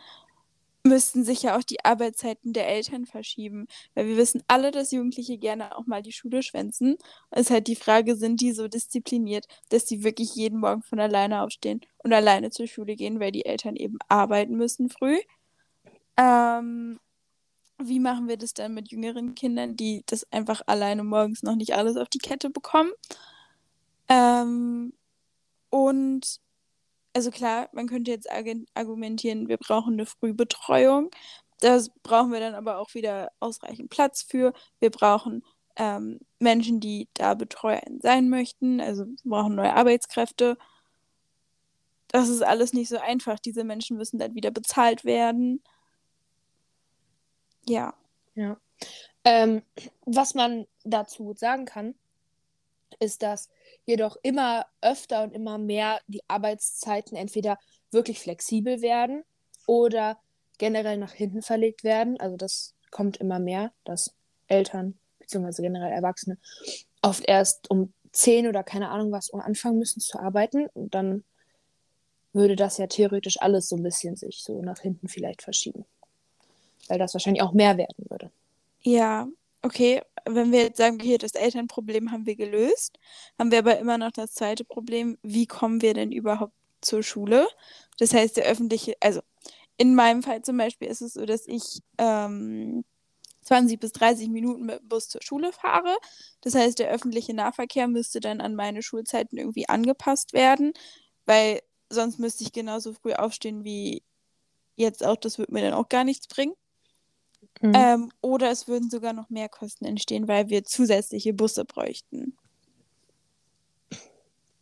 müssten 0.84 1.24
sich 1.24 1.42
ja 1.42 1.56
auch 1.58 1.62
die 1.62 1.84
Arbeitszeiten 1.84 2.52
der 2.52 2.68
Eltern 2.68 3.06
verschieben. 3.06 3.66
Weil 3.94 4.06
wir 4.06 4.16
wissen 4.16 4.42
alle, 4.48 4.70
dass 4.70 4.92
Jugendliche 4.92 5.38
gerne 5.38 5.76
auch 5.76 5.86
mal 5.86 6.02
die 6.02 6.12
Schule 6.12 6.42
schwänzen. 6.42 6.96
Es 7.30 7.42
ist 7.42 7.50
halt 7.50 7.66
die 7.66 7.76
Frage, 7.76 8.16
sind 8.16 8.40
die 8.40 8.52
so 8.52 8.68
diszipliniert, 8.68 9.46
dass 9.68 9.84
die 9.84 10.04
wirklich 10.04 10.34
jeden 10.34 10.60
Morgen 10.60 10.82
von 10.82 11.00
alleine 11.00 11.42
aufstehen 11.42 11.80
und 11.98 12.12
alleine 12.12 12.50
zur 12.50 12.66
Schule 12.66 12.96
gehen, 12.96 13.20
weil 13.20 13.32
die 13.32 13.44
Eltern 13.44 13.76
eben 13.76 13.98
arbeiten 14.08 14.56
müssen 14.56 14.88
früh. 14.88 15.18
Ähm, 16.16 16.98
wie 17.78 18.00
machen 18.00 18.28
wir 18.28 18.36
das 18.36 18.54
dann 18.54 18.74
mit 18.74 18.90
jüngeren 18.90 19.34
Kindern, 19.34 19.76
die 19.76 20.02
das 20.06 20.30
einfach 20.32 20.62
alleine 20.66 21.02
morgens 21.02 21.42
noch 21.42 21.56
nicht 21.56 21.74
alles 21.74 21.96
auf 21.96 22.08
die 22.08 22.18
Kette 22.18 22.50
bekommen? 22.50 22.90
Ähm, 24.08 24.92
und 25.70 26.40
also 27.12 27.30
klar, 27.30 27.68
man 27.72 27.88
könnte 27.88 28.10
jetzt 28.10 28.28
argumentieren, 28.74 29.48
wir 29.48 29.58
brauchen 29.58 29.94
eine 29.94 30.06
Frühbetreuung. 30.06 31.10
Da 31.60 31.80
brauchen 32.02 32.32
wir 32.32 32.40
dann 32.40 32.54
aber 32.54 32.78
auch 32.78 32.94
wieder 32.94 33.30
ausreichend 33.40 33.90
Platz 33.90 34.22
für. 34.22 34.52
Wir 34.78 34.90
brauchen 34.90 35.44
ähm, 35.76 36.20
Menschen, 36.38 36.80
die 36.80 37.08
da 37.14 37.34
Betreuer 37.34 37.82
sein 38.00 38.28
möchten. 38.28 38.80
Also 38.80 39.06
wir 39.06 39.16
brauchen 39.24 39.54
neue 39.56 39.74
Arbeitskräfte. 39.74 40.56
Das 42.08 42.28
ist 42.28 42.42
alles 42.42 42.72
nicht 42.72 42.88
so 42.88 42.98
einfach. 42.98 43.38
Diese 43.38 43.64
Menschen 43.64 43.96
müssen 43.96 44.18
dann 44.18 44.34
wieder 44.34 44.50
bezahlt 44.50 45.04
werden. 45.04 45.62
Ja. 47.66 47.94
Ja. 48.34 48.58
Ähm, 49.24 49.62
was 50.06 50.34
man 50.34 50.66
dazu 50.84 51.34
sagen 51.36 51.66
kann, 51.66 51.94
ist, 52.98 53.22
dass 53.22 53.48
jedoch 53.86 54.16
immer 54.22 54.66
öfter 54.80 55.22
und 55.22 55.34
immer 55.34 55.58
mehr 55.58 56.00
die 56.06 56.22
Arbeitszeiten 56.28 57.16
entweder 57.16 57.58
wirklich 57.90 58.20
flexibel 58.20 58.82
werden 58.82 59.24
oder 59.66 60.18
generell 60.58 60.98
nach 60.98 61.12
hinten 61.12 61.42
verlegt 61.42 61.84
werden. 61.84 62.20
Also 62.20 62.36
das 62.36 62.74
kommt 62.90 63.16
immer 63.16 63.38
mehr, 63.38 63.72
dass 63.84 64.14
Eltern 64.46 64.98
bzw. 65.18 65.62
generell 65.62 65.92
Erwachsene 65.92 66.38
oft 67.02 67.24
erst 67.26 67.70
um 67.70 67.92
10 68.12 68.48
oder 68.48 68.62
keine 68.62 68.90
Ahnung 68.90 69.12
was 69.12 69.32
anfangen 69.32 69.78
müssen 69.78 70.00
zu 70.00 70.18
arbeiten. 70.18 70.66
Und 70.74 70.94
dann 70.94 71.24
würde 72.32 72.56
das 72.56 72.78
ja 72.78 72.86
theoretisch 72.86 73.40
alles 73.40 73.68
so 73.68 73.76
ein 73.76 73.82
bisschen 73.82 74.16
sich 74.16 74.42
so 74.42 74.60
nach 74.62 74.78
hinten 74.78 75.08
vielleicht 75.08 75.42
verschieben. 75.42 75.84
Weil 76.88 76.98
das 76.98 77.14
wahrscheinlich 77.14 77.42
auch 77.42 77.52
mehr 77.52 77.76
werden 77.76 78.06
würde. 78.08 78.30
Ja, 78.82 79.28
okay, 79.62 80.02
wenn 80.26 80.52
wir 80.52 80.62
jetzt 80.62 80.78
sagen, 80.78 80.98
hier 81.00 81.18
das 81.18 81.32
Elternproblem 81.34 82.12
haben 82.12 82.26
wir 82.26 82.36
gelöst, 82.36 82.98
haben 83.38 83.50
wir 83.50 83.58
aber 83.60 83.78
immer 83.78 83.98
noch 83.98 84.12
das 84.12 84.32
zweite 84.34 84.64
Problem, 84.64 85.18
wie 85.22 85.46
kommen 85.46 85.82
wir 85.82 85.94
denn 85.94 86.12
überhaupt 86.12 86.54
zur 86.80 87.02
Schule? 87.02 87.48
Das 87.98 88.14
heißt, 88.14 88.36
der 88.36 88.46
öffentliche, 88.46 88.94
also 89.00 89.20
in 89.76 89.94
meinem 89.94 90.22
Fall 90.22 90.42
zum 90.42 90.56
Beispiel 90.58 90.88
ist 90.88 91.02
es 91.02 91.14
so, 91.14 91.24
dass 91.26 91.46
ich 91.46 91.80
ähm, 91.98 92.84
20 93.42 93.80
bis 93.80 93.92
30 93.92 94.28
Minuten 94.28 94.66
mit 94.66 94.80
dem 94.80 94.88
Bus 94.88 95.08
zur 95.08 95.22
Schule 95.22 95.52
fahre. 95.52 95.96
Das 96.42 96.54
heißt, 96.54 96.78
der 96.78 96.90
öffentliche 96.90 97.34
Nahverkehr 97.34 97.88
müsste 97.88 98.20
dann 98.20 98.40
an 98.40 98.54
meine 98.54 98.82
Schulzeiten 98.82 99.38
irgendwie 99.38 99.68
angepasst 99.68 100.32
werden, 100.32 100.72
weil 101.26 101.60
sonst 101.88 102.18
müsste 102.18 102.44
ich 102.44 102.52
genauso 102.52 102.92
früh 102.92 103.14
aufstehen 103.14 103.64
wie 103.64 104.02
jetzt 104.76 105.04
auch. 105.04 105.16
Das 105.16 105.38
würde 105.38 105.52
mir 105.52 105.62
dann 105.62 105.74
auch 105.74 105.88
gar 105.88 106.04
nichts 106.04 106.28
bringen. 106.28 106.54
Mhm. 107.60 107.72
Ähm, 107.74 108.12
oder 108.20 108.50
es 108.50 108.68
würden 108.68 108.90
sogar 108.90 109.12
noch 109.12 109.30
mehr 109.30 109.48
Kosten 109.48 109.84
entstehen, 109.84 110.28
weil 110.28 110.48
wir 110.48 110.64
zusätzliche 110.64 111.34
Busse 111.34 111.64
bräuchten. 111.64 112.36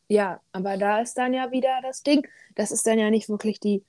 Ja, 0.09 0.41
aber 0.53 0.79
da 0.79 1.01
ist 1.01 1.15
dann 1.19 1.35
ja 1.35 1.51
wieder 1.53 1.81
das 1.83 2.03
Ding. 2.03 2.27
Das 2.55 2.71
ist 2.71 2.87
dann 2.87 2.99
ja 2.99 3.11
nicht 3.11 3.29
wirklich 3.29 3.61
die. 3.61 3.85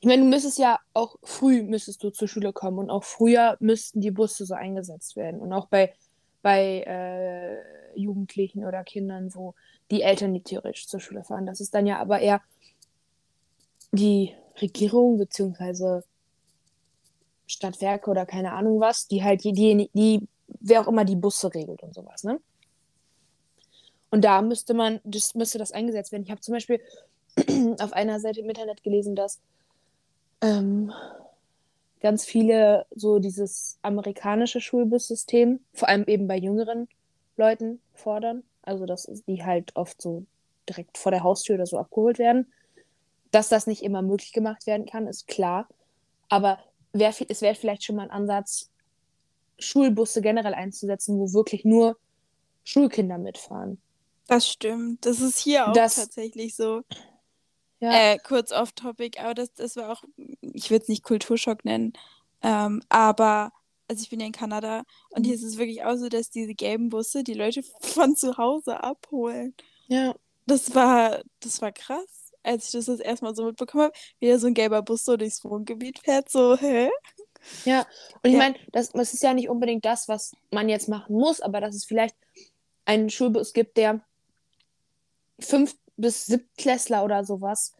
Ich 0.00 0.06
meine, 0.06 0.22
du 0.22 0.28
müsstest 0.28 0.58
ja 0.58 0.78
auch 0.94 1.16
früh 1.22 1.62
müsstest 1.62 2.02
du 2.02 2.10
zur 2.10 2.26
Schule 2.26 2.52
kommen 2.52 2.78
und 2.78 2.90
auch 2.90 3.04
früher 3.04 3.56
müssten 3.60 4.00
die 4.00 4.10
Busse 4.10 4.46
so 4.46 4.54
eingesetzt 4.54 5.16
werden. 5.16 5.40
Und 5.40 5.52
auch 5.52 5.66
bei, 5.66 5.94
bei 6.42 6.82
äh, 6.86 7.98
Jugendlichen 7.98 8.64
oder 8.64 8.82
Kindern, 8.84 9.34
wo 9.34 9.54
die 9.90 10.02
Eltern 10.02 10.32
nicht 10.32 10.46
theoretisch 10.46 10.86
zur 10.86 11.00
Schule 11.00 11.22
fahren. 11.22 11.46
Das 11.46 11.60
ist 11.60 11.74
dann 11.74 11.86
ja 11.86 11.98
aber 11.98 12.20
eher 12.20 12.40
die 13.92 14.34
Regierung 14.60 15.18
beziehungsweise 15.18 16.04
Stadtwerke 17.52 18.10
oder 18.10 18.26
keine 18.26 18.52
Ahnung 18.52 18.80
was, 18.80 19.08
die 19.08 19.22
halt 19.22 19.44
die, 19.44 19.52
die, 19.52 19.90
die 19.94 20.28
wer 20.60 20.80
auch 20.80 20.88
immer 20.88 21.04
die 21.04 21.16
Busse 21.16 21.52
regelt 21.54 21.82
und 21.82 21.94
sowas, 21.94 22.24
ne? 22.24 22.40
Und 24.10 24.24
da 24.24 24.42
müsste 24.42 24.74
man, 24.74 25.00
das 25.04 25.34
müsste 25.34 25.56
das 25.58 25.72
eingesetzt 25.72 26.12
werden. 26.12 26.24
Ich 26.24 26.30
habe 26.30 26.42
zum 26.42 26.52
Beispiel 26.52 26.80
auf 27.80 27.94
einer 27.94 28.20
Seite 28.20 28.40
im 28.40 28.48
Internet 28.48 28.82
gelesen, 28.82 29.16
dass 29.16 29.40
ähm, 30.42 30.92
ganz 32.00 32.26
viele 32.26 32.84
so 32.94 33.20
dieses 33.20 33.78
amerikanische 33.80 34.60
Schulbussystem, 34.60 35.60
vor 35.72 35.88
allem 35.88 36.04
eben 36.04 36.28
bei 36.28 36.36
jüngeren 36.36 36.88
Leuten, 37.38 37.80
fordern. 37.94 38.42
Also, 38.62 38.84
dass 38.84 39.10
die 39.26 39.44
halt 39.44 39.74
oft 39.76 40.02
so 40.02 40.26
direkt 40.68 40.98
vor 40.98 41.10
der 41.10 41.22
Haustür 41.22 41.54
oder 41.54 41.66
so 41.66 41.78
abgeholt 41.78 42.18
werden. 42.18 42.52
Dass 43.30 43.48
das 43.48 43.66
nicht 43.66 43.82
immer 43.82 44.02
möglich 44.02 44.32
gemacht 44.32 44.66
werden 44.66 44.84
kann, 44.84 45.06
ist 45.06 45.26
klar. 45.26 45.68
Aber 46.28 46.58
wär, 46.92 47.14
es 47.28 47.42
wäre 47.42 47.54
vielleicht 47.54 47.84
schon 47.84 47.96
mal 47.96 48.04
ein 48.04 48.10
Ansatz, 48.10 48.70
Schulbusse 49.58 50.22
generell 50.22 50.54
einzusetzen, 50.54 51.18
wo 51.18 51.32
wirklich 51.32 51.64
nur 51.64 51.96
Schulkinder 52.64 53.18
mitfahren. 53.18 53.80
Das 54.26 54.48
stimmt. 54.48 55.04
Das 55.04 55.20
ist 55.20 55.38
hier 55.38 55.68
auch 55.68 55.72
das, 55.72 55.96
tatsächlich 55.96 56.54
so. 56.54 56.82
Ja. 57.80 57.92
Äh, 57.92 58.18
kurz 58.18 58.52
off-topic, 58.52 59.20
aber 59.20 59.34
das, 59.34 59.52
das 59.54 59.76
war 59.76 59.90
auch, 59.90 60.04
ich 60.40 60.70
würde 60.70 60.82
es 60.82 60.88
nicht 60.88 61.02
Kulturschock 61.02 61.64
nennen, 61.64 61.92
ähm, 62.40 62.80
aber 62.88 63.52
also 63.88 64.02
ich 64.02 64.10
bin 64.10 64.20
ja 64.20 64.26
in 64.26 64.32
Kanada 64.32 64.84
und 65.10 65.24
hier 65.24 65.34
ist 65.34 65.42
es 65.42 65.58
wirklich 65.58 65.82
auch 65.84 65.96
so, 65.96 66.08
dass 66.08 66.30
diese 66.30 66.54
gelben 66.54 66.90
Busse 66.90 67.24
die 67.24 67.34
Leute 67.34 67.64
von 67.80 68.14
zu 68.14 68.36
Hause 68.38 68.82
abholen. 68.84 69.54
Ja. 69.88 70.14
Das 70.46 70.74
war, 70.76 71.22
das 71.40 71.60
war 71.60 71.72
krass 71.72 72.21
als 72.42 72.66
ich 72.66 72.72
das 72.72 72.86
das 72.86 73.00
erstmal 73.00 73.34
so 73.34 73.44
mitbekommen 73.44 73.84
habe, 73.84 73.94
wie 74.18 74.28
da 74.28 74.38
so 74.38 74.46
ein 74.46 74.54
gelber 74.54 74.82
Bus 74.82 75.04
so 75.04 75.16
durchs 75.16 75.44
Wohngebiet 75.44 75.98
fährt, 76.00 76.30
so, 76.30 76.56
hä? 76.60 76.90
Ja, 77.64 77.80
und 78.22 78.30
ich 78.30 78.32
ja. 78.34 78.38
meine, 78.38 78.54
das, 78.70 78.90
das 78.90 79.14
ist 79.14 79.22
ja 79.22 79.34
nicht 79.34 79.48
unbedingt 79.48 79.84
das, 79.84 80.08
was 80.08 80.32
man 80.50 80.68
jetzt 80.68 80.88
machen 80.88 81.16
muss, 81.16 81.40
aber 81.40 81.60
dass 81.60 81.74
es 81.74 81.84
vielleicht 81.84 82.16
einen 82.84 83.10
Schulbus 83.10 83.52
gibt, 83.52 83.76
der 83.76 84.00
fünf 85.40 85.76
bis 85.96 86.26
siebtklässler 86.26 87.04
oder 87.04 87.24
sowas 87.24 87.74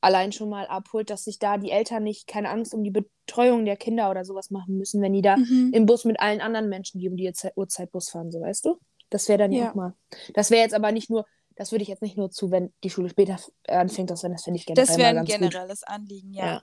allein 0.00 0.32
schon 0.32 0.48
mal 0.48 0.66
abholt, 0.66 1.10
dass 1.10 1.24
sich 1.24 1.38
da 1.38 1.58
die 1.58 1.70
Eltern 1.70 2.04
nicht 2.04 2.26
keine 2.26 2.48
Angst 2.48 2.72
um 2.72 2.82
die 2.82 2.90
Betreuung 2.90 3.64
der 3.64 3.76
Kinder 3.76 4.10
oder 4.10 4.24
sowas 4.24 4.50
machen 4.50 4.78
müssen, 4.78 5.02
wenn 5.02 5.12
die 5.12 5.22
da 5.22 5.36
mhm. 5.36 5.70
im 5.72 5.86
Bus 5.86 6.04
mit 6.04 6.20
allen 6.20 6.40
anderen 6.40 6.68
Menschen, 6.68 7.00
die 7.00 7.08
um 7.08 7.16
die 7.16 7.30
Uhrzeit 7.54 7.92
Bus 7.92 8.10
fahren, 8.10 8.30
so 8.30 8.40
weißt 8.40 8.64
du? 8.64 8.78
Das 9.10 9.28
wäre 9.28 9.38
dann 9.38 9.52
ja 9.52 9.70
auch 9.70 9.74
mal. 9.74 9.94
Das 10.34 10.50
wäre 10.50 10.62
jetzt 10.62 10.74
aber 10.74 10.92
nicht 10.92 11.10
nur 11.10 11.26
das 11.60 11.72
würde 11.72 11.82
ich 11.82 11.88
jetzt 11.88 12.00
nicht 12.00 12.16
nur 12.16 12.30
zu, 12.30 12.50
wenn 12.50 12.72
die 12.82 12.88
Schule 12.88 13.10
später 13.10 13.36
anfängt, 13.68 14.08
das, 14.08 14.22
das 14.22 14.44
finde 14.44 14.58
ich 14.58 14.64
generell 14.64 14.86
Das 14.86 14.96
wäre 14.96 15.18
ein 15.18 15.26
generelles 15.26 15.80
gut. 15.82 15.88
Anliegen, 15.90 16.32
ja. 16.32 16.46
ja. 16.46 16.62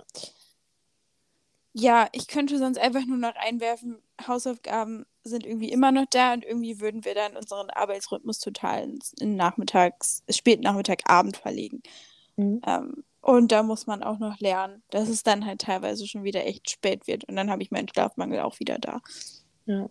Ja, 1.74 2.10
ich 2.14 2.28
könnte 2.28 2.58
sonst 2.58 2.80
einfach 2.80 3.06
nur 3.06 3.20
noch 3.20 3.36
einwerfen, 3.36 4.02
Hausaufgaben 4.28 5.06
sind 5.24 5.46
irgendwie 5.46 5.72
immer 5.72 5.92
noch 5.92 6.06
da 6.10 6.34
und 6.34 6.44
irgendwie 6.44 6.80
würden 6.80 7.06
wir 7.06 7.14
dann 7.14 7.38
unseren 7.38 7.70
Arbeitsrhythmus 7.70 8.40
total 8.40 8.92
in 9.20 9.36
Nachmittags, 9.36 10.24
späten 10.32 10.64
Nachmittag, 10.64 11.02
Abend 11.06 11.38
verlegen. 11.38 11.84
Mhm. 12.36 12.62
Ähm, 12.66 13.04
und 13.22 13.52
da 13.52 13.62
muss 13.62 13.86
man 13.86 14.02
auch 14.02 14.18
noch 14.18 14.40
lernen, 14.40 14.82
dass 14.90 15.10
es 15.10 15.22
dann 15.22 15.46
halt 15.46 15.62
teilweise 15.62 16.08
schon 16.08 16.24
wieder 16.24 16.44
echt 16.44 16.72
spät 16.72 17.06
wird 17.06 17.24
und 17.26 17.36
dann 17.36 17.52
habe 17.52 17.62
ich 17.62 17.70
meinen 17.70 17.88
Schlafmangel 17.88 18.40
auch 18.40 18.60
wieder 18.60 18.80
da. 18.80 19.02
Ja. 19.68 19.90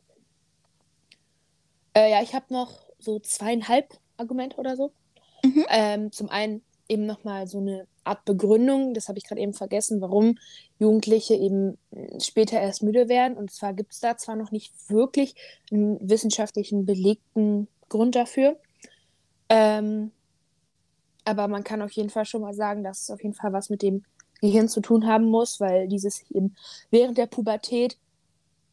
Äh, 1.94 2.10
ja, 2.10 2.22
ich 2.22 2.34
habe 2.34 2.46
noch 2.52 2.72
so 2.98 3.20
zweieinhalb 3.20 4.00
Argument 4.16 4.58
oder 4.58 4.76
so. 4.76 4.92
Mhm. 5.44 5.66
Ähm, 5.68 6.12
zum 6.12 6.28
einen 6.28 6.62
eben 6.88 7.06
nochmal 7.06 7.46
so 7.46 7.58
eine 7.58 7.86
Art 8.04 8.24
Begründung, 8.24 8.94
das 8.94 9.08
habe 9.08 9.18
ich 9.18 9.24
gerade 9.24 9.40
eben 9.40 9.54
vergessen, 9.54 10.00
warum 10.00 10.38
Jugendliche 10.78 11.34
eben 11.34 11.78
hm, 11.92 12.20
später 12.20 12.60
erst 12.60 12.82
müde 12.82 13.08
werden. 13.08 13.36
Und 13.36 13.50
zwar 13.50 13.74
gibt 13.74 13.92
es 13.92 14.00
da 14.00 14.16
zwar 14.16 14.36
noch 14.36 14.52
nicht 14.52 14.72
wirklich 14.88 15.34
einen 15.70 15.98
wissenschaftlichen 16.08 16.86
belegten 16.86 17.68
Grund 17.88 18.14
dafür, 18.14 18.56
ähm, 19.48 20.12
aber 21.24 21.48
man 21.48 21.64
kann 21.64 21.82
auf 21.82 21.92
jeden 21.92 22.10
Fall 22.10 22.24
schon 22.24 22.42
mal 22.42 22.54
sagen, 22.54 22.84
dass 22.84 23.02
es 23.02 23.10
auf 23.10 23.22
jeden 23.22 23.34
Fall 23.34 23.52
was 23.52 23.68
mit 23.68 23.82
dem 23.82 24.04
Gehirn 24.40 24.68
zu 24.68 24.80
tun 24.80 25.06
haben 25.06 25.24
muss, 25.24 25.60
weil 25.60 25.88
dieses 25.88 26.24
eben 26.30 26.54
während 26.90 27.18
der 27.18 27.26
Pubertät 27.26 27.98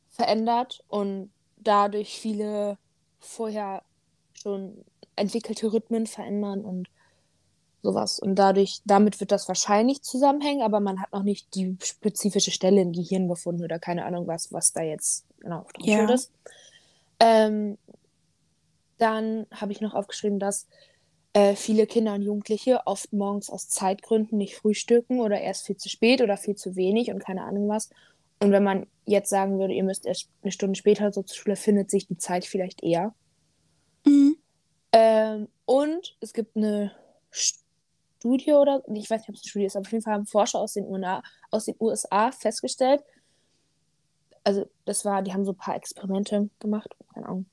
verändert 0.10 0.84
und 0.88 1.32
dadurch 1.58 2.20
viele 2.20 2.78
vorher 3.20 3.82
schon 4.34 4.84
entwickelte 5.16 5.72
Rhythmen 5.72 6.08
verändern 6.08 6.62
und 6.62 6.88
sowas. 7.82 8.20
Und 8.20 8.36
dadurch, 8.36 8.82
damit 8.86 9.20
wird 9.20 9.32
das 9.32 9.48
wahrscheinlich 9.48 10.02
zusammenhängen, 10.02 10.62
aber 10.62 10.80
man 10.80 11.02
hat 11.02 11.12
noch 11.12 11.24
nicht 11.24 11.54
die 11.56 11.78
spezifische 11.84 12.52
Stelle 12.52 12.82
im 12.82 12.94
Gehirn 12.94 13.28
gefunden 13.28 13.64
oder 13.64 13.78
keine 13.78 14.06
Ahnung 14.06 14.26
was, 14.26 14.52
was 14.52 14.72
da 14.72 14.82
jetzt 14.82 15.26
genau 15.40 15.66
drauf 15.74 15.86
ja. 15.86 16.10
ist. 16.10 16.32
Ähm, 17.20 17.78
dann 18.98 19.46
habe 19.52 19.72
ich 19.72 19.82
noch 19.82 19.94
aufgeschrieben, 19.94 20.40
dass 20.40 20.68
äh, 21.34 21.56
viele 21.56 21.88
Kinder 21.88 22.14
und 22.14 22.22
Jugendliche 22.22 22.82
oft 22.86 23.12
morgens 23.12 23.50
aus 23.50 23.68
Zeitgründen 23.68 24.38
nicht 24.38 24.56
frühstücken 24.56 25.20
oder 25.20 25.42
erst 25.42 25.66
viel 25.66 25.78
zu 25.78 25.90
spät 25.90 26.22
oder 26.22 26.38
viel 26.38 26.56
zu 26.56 26.76
wenig 26.76 27.12
und 27.12 27.20
keine 27.20 27.44
Ahnung 27.44 27.68
was. 27.68 27.90
Und 28.40 28.52
wenn 28.52 28.64
man 28.64 28.88
jetzt 29.06 29.30
sagen 29.30 29.60
würde, 29.60 29.74
ihr 29.74 29.84
müsst 29.84 30.06
erst 30.06 30.30
eine 30.42 30.52
Stunde 30.52 30.76
später 30.76 31.12
so 31.12 31.24
zur 31.24 31.36
Schule, 31.36 31.56
findet 31.56 31.90
sich 31.90 32.08
die 32.08 32.18
Zeit 32.18 32.46
vielleicht 32.46 32.84
eher. 32.84 33.14
Mhm. 34.06 34.38
Ähm, 34.94 35.50
und 35.66 36.16
es 36.22 36.34
gibt 36.34 36.56
eine 36.56 36.92
Studie 37.32 38.54
oder, 38.54 38.84
ich 38.94 39.10
weiß 39.10 39.22
nicht, 39.22 39.30
ob 39.30 39.36
es 39.36 39.42
eine 39.42 39.50
Studie 39.50 39.66
ist, 39.66 39.76
aber 39.76 39.86
auf 39.86 39.92
jeden 39.92 40.04
Fall 40.04 40.14
haben 40.14 40.28
Forscher 40.28 40.60
aus 40.60 40.74
den, 40.74 40.86
USA, 40.86 41.22
aus 41.52 41.66
den 41.66 41.76
USA 41.80 42.32
festgestellt, 42.32 43.04
also 44.44 44.70
das 44.86 45.06
war, 45.06 45.22
die 45.22 45.34
haben 45.34 45.46
so 45.46 45.54
ein 45.54 45.58
paar 45.58 45.76
Experimente 45.76 46.50
gemacht, 46.60 46.96
keine 47.14 47.28
Ahnung, 47.28 47.46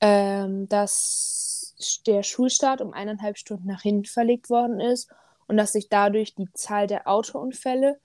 ähm, 0.00 0.68
dass 0.68 1.74
der 2.06 2.22
Schulstart 2.22 2.80
um 2.80 2.92
eineinhalb 2.92 3.38
Stunden 3.38 3.66
nach 3.66 3.82
hinten 3.82 4.04
verlegt 4.04 4.50
worden 4.50 4.80
ist 4.80 5.10
und 5.48 5.56
dass 5.56 5.72
sich 5.72 5.88
dadurch 5.88 6.34
die 6.34 6.52
Zahl 6.54 6.86
der 6.86 7.08
Autounfälle 7.08 7.98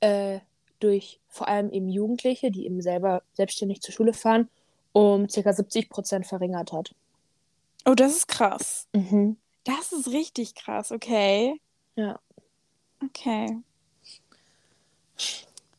äh, 0.00 0.40
durch 0.80 1.20
vor 1.28 1.48
allem 1.48 1.70
eben 1.70 1.88
Jugendliche, 1.88 2.50
die 2.50 2.66
eben 2.66 2.82
selber 2.82 3.22
selbstständig 3.34 3.80
zur 3.80 3.94
Schule 3.94 4.12
fahren, 4.12 4.48
um 4.92 5.28
ca. 5.28 5.52
70 5.52 5.88
Prozent 5.88 6.26
verringert 6.26 6.72
hat. 6.72 6.94
Oh, 7.84 7.94
das 7.94 8.16
ist 8.16 8.28
krass. 8.28 8.88
Mhm. 8.92 9.36
Das 9.64 9.92
ist 9.92 10.08
richtig 10.08 10.54
krass, 10.54 10.92
okay. 10.92 11.60
Ja. 11.96 12.18
Okay. 13.04 13.58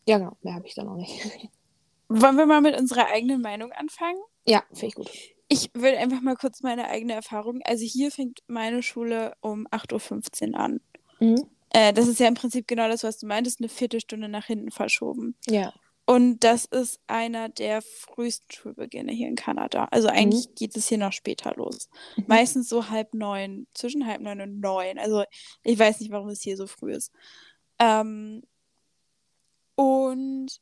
Ja, 0.06 0.18
genau, 0.18 0.38
mehr 0.42 0.56
habe 0.56 0.68
ich 0.68 0.76
da 0.76 0.84
noch 0.84 0.96
nicht. 0.96 1.22
Wollen 2.10 2.38
wir 2.38 2.46
mal 2.46 2.62
mit 2.62 2.78
unserer 2.78 3.08
eigenen 3.08 3.42
Meinung 3.42 3.72
anfangen? 3.72 4.20
Ja, 4.46 4.64
finde 4.70 4.88
ich 4.88 4.96
gut. 4.96 5.12
Ich 5.48 5.70
will 5.74 5.96
einfach 5.96 6.22
mal 6.22 6.36
kurz 6.36 6.62
meine 6.62 6.88
eigene 6.88 7.14
Erfahrung. 7.14 7.62
Also 7.64 7.86
hier 7.86 8.12
fängt 8.12 8.42
meine 8.48 8.84
Schule 8.84 9.34
um 9.42 9.68
8.15 9.68 10.54
Uhr 10.54 10.60
an. 10.60 10.82
Mhm. 11.20 11.46
Äh, 11.70 11.94
das 11.94 12.08
ist 12.08 12.20
ja 12.20 12.28
im 12.28 12.36
Prinzip 12.36 12.68
genau 12.68 12.88
das, 12.88 13.04
was 13.04 13.18
du 13.18 13.26
meintest, 13.26 13.60
eine 13.60 13.70
Viertelstunde 13.70 14.28
nach 14.30 14.46
hinten 14.46 14.72
verschoben. 14.72 15.36
Ja. 15.48 15.74
Und 16.06 16.40
das 16.44 16.66
ist 16.66 17.00
einer 17.08 17.48
der 17.48 17.82
frühesten 17.82 18.52
Schulbeginne 18.52 19.14
hier 19.14 19.30
in 19.30 19.36
Kanada. 19.36 19.86
Also 19.92 20.10
eigentlich 20.10 20.50
Mhm. 20.50 20.56
geht 20.56 20.76
es 20.76 20.90
hier 20.90 20.98
noch 20.98 21.14
später 21.14 21.54
los. 21.56 21.90
Mhm. 22.18 22.26
Meistens 22.28 22.68
so 22.68 22.90
halb 22.90 23.14
neun, 23.14 23.68
zwischen 23.74 24.06
halb 24.06 24.22
neun 24.22 24.42
und 24.42 24.60
neun. 24.60 25.00
Also 25.00 25.24
ich 25.64 25.80
weiß 25.80 26.02
nicht, 26.02 26.12
warum 26.12 26.28
es 26.30 26.42
hier 26.42 26.58
so 26.58 26.68
früh 26.68 26.92
ist. 26.94 27.12
Ähm, 27.80 28.44
und 29.76 30.60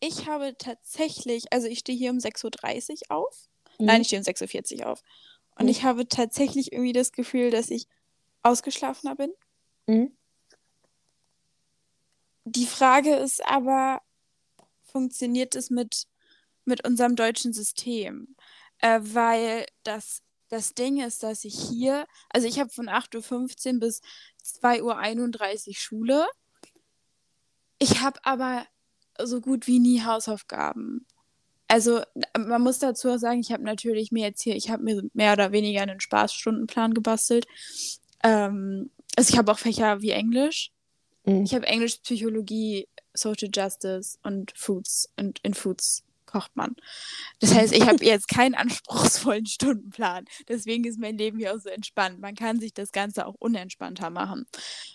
ich 0.00 0.26
habe 0.28 0.54
tatsächlich, 0.58 1.52
also 1.52 1.66
ich 1.66 1.78
stehe 1.80 1.96
hier 1.98 2.10
um 2.10 2.18
6.30 2.18 3.10
Uhr 3.10 3.16
auf. 3.16 3.48
Nein, 3.78 3.96
Mhm. 3.96 4.00
ich 4.02 4.06
stehe 4.08 4.20
um 4.20 4.24
6.40 4.24 4.80
Uhr 4.80 4.90
auf. 4.92 5.02
Und 5.58 5.64
Mhm. 5.64 5.70
ich 5.70 5.82
habe 5.82 6.06
tatsächlich 6.06 6.72
irgendwie 6.72 6.92
das 6.92 7.12
Gefühl, 7.12 7.50
dass 7.50 7.70
ich 7.70 7.86
ausgeschlafener 8.42 9.16
bin. 9.16 9.32
Die 12.48 12.66
Frage 12.66 13.16
ist 13.16 13.44
aber, 13.44 14.00
funktioniert 14.84 15.56
es 15.56 15.68
mit, 15.68 16.04
mit 16.64 16.86
unserem 16.86 17.16
deutschen 17.16 17.52
System? 17.52 18.36
Äh, 18.78 19.00
weil 19.02 19.66
das, 19.82 20.22
das 20.48 20.72
Ding 20.72 21.00
ist, 21.00 21.24
dass 21.24 21.44
ich 21.44 21.58
hier, 21.58 22.06
also 22.30 22.46
ich 22.46 22.60
habe 22.60 22.70
von 22.70 22.88
8.15 22.88 23.74
Uhr 23.74 23.80
bis 23.80 24.00
2.31 24.44 25.68
Uhr 25.68 25.74
Schule. 25.74 26.26
Ich 27.80 28.00
habe 28.00 28.20
aber 28.22 28.64
so 29.20 29.40
gut 29.40 29.66
wie 29.66 29.80
nie 29.80 30.02
Hausaufgaben. 30.04 31.04
Also 31.66 32.02
man 32.38 32.62
muss 32.62 32.78
dazu 32.78 33.10
auch 33.10 33.18
sagen, 33.18 33.40
ich 33.40 33.50
habe 33.50 33.64
natürlich 33.64 34.12
mir 34.12 34.22
jetzt 34.22 34.42
hier, 34.42 34.54
ich 34.54 34.70
habe 34.70 34.84
mir 34.84 35.02
mehr 35.14 35.32
oder 35.32 35.50
weniger 35.50 35.82
einen 35.82 35.98
Spaßstundenplan 35.98 36.94
gebastelt. 36.94 37.48
Ähm, 38.22 38.92
also 39.16 39.32
ich 39.32 39.36
habe 39.36 39.50
auch 39.50 39.58
Fächer 39.58 40.00
wie 40.00 40.10
Englisch. 40.10 40.70
Mhm. 41.26 41.44
Ich 41.44 41.54
habe 41.54 41.66
Englisch, 41.66 41.98
Psychologie, 41.98 42.88
Social 43.12 43.50
Justice 43.52 44.18
und 44.22 44.52
Foods. 44.56 45.10
Und 45.16 45.40
in 45.42 45.54
Foods 45.54 46.04
kocht 46.26 46.56
man. 46.56 46.76
Das 47.40 47.54
heißt, 47.54 47.72
ich 47.72 47.86
habe 47.86 48.04
jetzt 48.04 48.28
keinen 48.28 48.54
anspruchsvollen 48.54 49.46
Stundenplan. 49.46 50.24
Deswegen 50.48 50.84
ist 50.84 50.98
mein 50.98 51.18
Leben 51.18 51.38
hier 51.38 51.54
auch 51.54 51.60
so 51.60 51.68
entspannt. 51.68 52.20
Man 52.20 52.34
kann 52.34 52.60
sich 52.60 52.74
das 52.74 52.92
Ganze 52.92 53.26
auch 53.26 53.34
unentspannter 53.38 54.10
machen. 54.10 54.46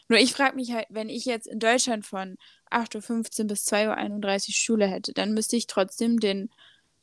Nur 0.08 0.20
ich 0.20 0.34
frage 0.34 0.56
mich 0.56 0.72
halt, 0.72 0.88
wenn 0.90 1.10
ich 1.10 1.26
jetzt 1.26 1.48
in 1.48 1.60
Deutschland 1.60 2.06
von 2.06 2.38
8.15 2.70 3.42
Uhr 3.42 3.48
bis 3.48 3.66
2.31 3.68 4.50
Uhr 4.50 4.54
Schule 4.54 4.88
hätte, 4.88 5.14
dann 5.14 5.34
müsste 5.34 5.56
ich 5.56 5.68
trotzdem 5.68 6.20
den, 6.20 6.50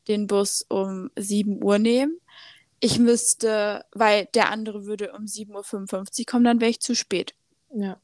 den 0.09 0.27
Bus 0.27 0.65
um 0.69 1.11
7 1.17 1.63
Uhr 1.63 1.79
nehmen. 1.79 2.21
Ich 2.81 2.99
müsste, 2.99 3.85
weil 3.93 4.27
der 4.35 4.51
andere 4.51 4.87
würde 4.87 5.13
um 5.13 5.25
7.55 5.25 6.21
Uhr 6.21 6.27
kommen, 6.27 6.45
dann 6.45 6.61
wäre 6.61 6.71
ich 6.71 6.81
zu 6.81 6.95
spät. 6.95 7.35
Ja. 7.75 8.01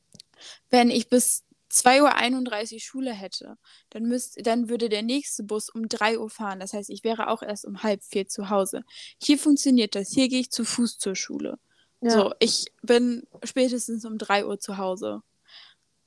Wenn 0.71 0.91
ich 0.91 1.09
bis 1.09 1.45
2.31 1.71 2.75
Uhr 2.75 2.81
Schule 2.81 3.13
hätte, 3.13 3.57
dann, 3.91 4.05
müsst, 4.05 4.47
dann 4.47 4.69
würde 4.69 4.89
der 4.89 5.03
nächste 5.03 5.43
Bus 5.43 5.69
um 5.69 5.89
3 5.89 6.19
Uhr 6.19 6.31
fahren. 6.31 6.61
Das 6.61 6.73
heißt, 6.73 6.91
ich 6.91 7.05
wäre 7.05 7.29
auch 7.29 7.43
erst 7.43 7.65
um 7.65 7.83
halb 7.83 8.03
vier 8.05 8.29
zu 8.29 8.51
Hause. 8.51 8.85
Hier 9.21 9.39
funktioniert 9.39 9.95
das. 9.95 10.11
Hier 10.11 10.29
gehe 10.29 10.41
ich 10.41 10.51
zu 10.51 10.65
Fuß 10.65 10.99
zur 10.99 11.17
Schule. 11.17 11.59
Ja. 12.01 12.11
So, 12.11 12.35
ich 12.39 12.67
bin 12.83 13.27
spätestens 13.43 14.05
um 14.05 14.19
3 14.19 14.47
Uhr 14.47 14.61
zu 14.61 14.79
Hause. 14.79 15.23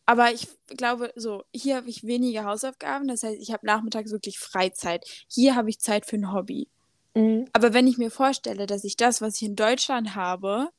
Aber 0.05 0.31
ich 0.31 0.47
glaube, 0.67 1.11
so, 1.17 1.43
hier 1.53 1.75
habe 1.75 1.89
ich 1.89 2.05
weniger 2.05 2.45
Hausaufgaben. 2.45 3.09
Das 3.09 3.23
heißt, 3.23 3.41
ich 3.41 3.51
habe 3.51 3.65
nachmittags 3.65 4.11
wirklich 4.11 4.39
Freizeit. 4.39 5.05
Hier 5.27 5.55
habe 5.55 5.69
ich 5.69 5.79
Zeit 5.79 6.05
für 6.05 6.15
ein 6.15 6.31
Hobby. 6.31 6.69
Mhm. 7.13 7.49
Aber 7.51 7.73
wenn 7.73 7.87
ich 7.87 7.97
mir 7.97 8.09
vorstelle, 8.09 8.67
dass 8.67 8.85
ich 8.85 8.95
das, 8.95 9.19
was 9.19 9.35
ich 9.35 9.43
in 9.43 9.57
Deutschland 9.57 10.15
habe, 10.15 10.69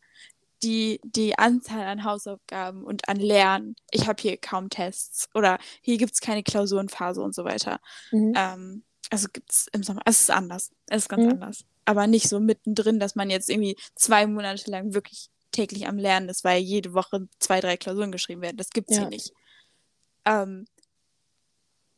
die, 0.63 1.01
die 1.05 1.39
Anzahl 1.39 1.87
an 1.87 2.05
Hausaufgaben 2.05 2.85
und 2.85 3.09
an 3.09 3.17
Lernen, 3.19 3.77
ich 3.91 4.07
habe 4.09 4.21
hier 4.21 4.37
kaum 4.37 4.71
Tests 4.71 5.29
oder 5.35 5.59
hier 5.83 5.99
gibt 5.99 6.13
es 6.15 6.21
keine 6.21 6.43
Klausurenphase 6.43 7.21
und 7.23 7.35
so 7.35 7.45
weiter. 7.45 7.81
Mhm. 8.11 8.33
Ähm, 8.37 8.85
also 9.11 9.29
gibt 9.33 9.53
es 9.53 9.69
im 9.73 9.83
Sommer, 9.83 10.03
es 10.05 10.21
ist 10.21 10.31
anders, 10.31 10.71
es 10.89 11.05
ist 11.05 11.09
ganz 11.09 11.25
Mhm. 11.25 11.31
anders. 11.31 11.65
Aber 11.85 12.07
nicht 12.07 12.29
so 12.29 12.41
mittendrin, 12.41 13.01
dass 13.01 13.15
man 13.15 13.31
jetzt 13.31 13.49
irgendwie 13.49 13.77
zwei 13.95 14.27
Monate 14.27 14.71
lang 14.71 14.93
wirklich 14.95 15.29
täglich 15.53 15.87
am 15.89 15.97
Lernen 15.97 16.29
ist, 16.29 16.45
weil 16.45 16.61
jede 16.61 16.93
Woche 16.93 17.29
zwei, 17.39 17.61
drei 17.61 17.77
Klausuren 17.77 18.13
geschrieben 18.13 18.43
werden. 18.43 18.59
Das 18.59 18.71
gibt 18.71 18.91
es 18.91 18.97
Ja. 18.97 19.03
hier 19.03 19.09
nicht. 19.11 19.33
Ähm, 20.27 20.67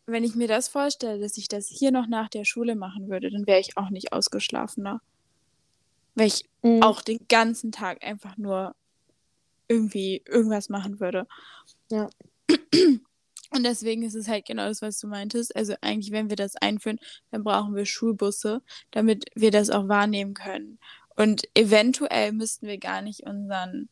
wenn 0.07 0.25
ich 0.25 0.35
mir 0.35 0.49
das 0.49 0.69
vorstelle, 0.69 1.21
dass 1.21 1.37
ich 1.37 1.49
das 1.49 1.69
hier 1.69 1.91
noch 1.93 2.07
nach 2.07 2.29
der 2.29 2.45
Schule 2.45 2.75
machen 2.77 3.09
würde, 3.09 3.31
dann 3.31 3.47
wäre 3.47 3.61
ich 3.61 3.77
auch 3.77 3.91
nicht 3.91 4.13
ausgeschlafener. 4.13 5.01
Weil 6.15 6.27
ich 6.29 6.45
Mhm. 6.63 6.83
auch 6.83 7.01
den 7.01 7.19
ganzen 7.29 7.73
Tag 7.73 8.05
einfach 8.05 8.37
nur 8.37 8.75
irgendwie 9.69 10.23
irgendwas 10.27 10.69
machen 10.69 11.01
würde. 11.01 11.27
Ja. 11.91 12.11
Und 13.53 13.65
deswegen 13.65 14.03
ist 14.03 14.15
es 14.15 14.29
halt 14.29 14.47
genau 14.47 14.67
das, 14.69 14.81
was 14.83 15.01
du 15.01 15.09
meintest. 15.09 15.57
Also 15.57 15.75
eigentlich, 15.81 16.13
wenn 16.13 16.29
wir 16.31 16.37
das 16.37 16.55
einführen, 16.57 17.01
dann 17.31 17.43
brauchen 17.43 17.75
wir 17.75 17.85
Schulbusse, 17.85 18.63
damit 18.93 19.25
wir 19.35 19.51
das 19.51 19.71
auch 19.71 19.89
wahrnehmen 19.89 20.35
können. 20.35 20.79
Und 21.17 21.43
eventuell 21.55 22.33
müssten 22.33 22.67
wir 22.67 22.79
gar 22.79 23.03
nicht 23.03 23.23
unseren, 23.23 23.89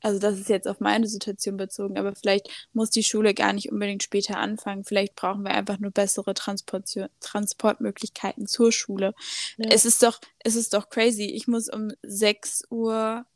also 0.00 0.18
das 0.18 0.38
ist 0.38 0.48
jetzt 0.48 0.68
auf 0.68 0.80
meine 0.80 1.06
Situation 1.08 1.56
bezogen, 1.56 1.98
aber 1.98 2.14
vielleicht 2.14 2.48
muss 2.72 2.90
die 2.90 3.02
Schule 3.02 3.34
gar 3.34 3.52
nicht 3.52 3.72
unbedingt 3.72 4.02
später 4.02 4.38
anfangen. 4.38 4.84
Vielleicht 4.84 5.14
brauchen 5.16 5.42
wir 5.42 5.50
einfach 5.50 5.78
nur 5.78 5.90
bessere 5.90 6.32
Transportio- 6.34 7.08
Transportmöglichkeiten 7.20 8.46
zur 8.46 8.70
Schule. 8.72 9.14
Ja. 9.56 9.70
Es 9.70 9.84
ist 9.84 10.02
doch, 10.02 10.20
es 10.38 10.54
ist 10.54 10.72
doch 10.74 10.88
crazy. 10.88 11.24
Ich 11.24 11.48
muss 11.48 11.68
um 11.68 11.90
6 12.02 12.64
Uhr 12.70 13.26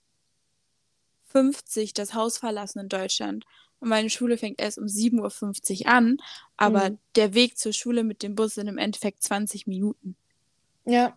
50 1.26 1.94
das 1.94 2.14
Haus 2.14 2.38
verlassen 2.38 2.80
in 2.80 2.88
Deutschland. 2.88 3.44
Und 3.80 3.88
meine 3.88 4.10
Schule 4.10 4.38
fängt 4.38 4.60
erst 4.60 4.78
um 4.78 4.86
7.50 4.86 5.80
Uhr 5.86 5.88
an, 5.88 6.18
aber 6.56 6.90
Mhm. 6.90 6.98
der 7.16 7.34
Weg 7.34 7.58
zur 7.58 7.72
Schule 7.72 8.04
mit 8.04 8.22
dem 8.22 8.34
Bus 8.36 8.54
sind 8.54 8.68
im 8.68 8.78
Endeffekt 8.78 9.22
20 9.22 9.66
Minuten. 9.66 10.14
Ja. 10.84 11.16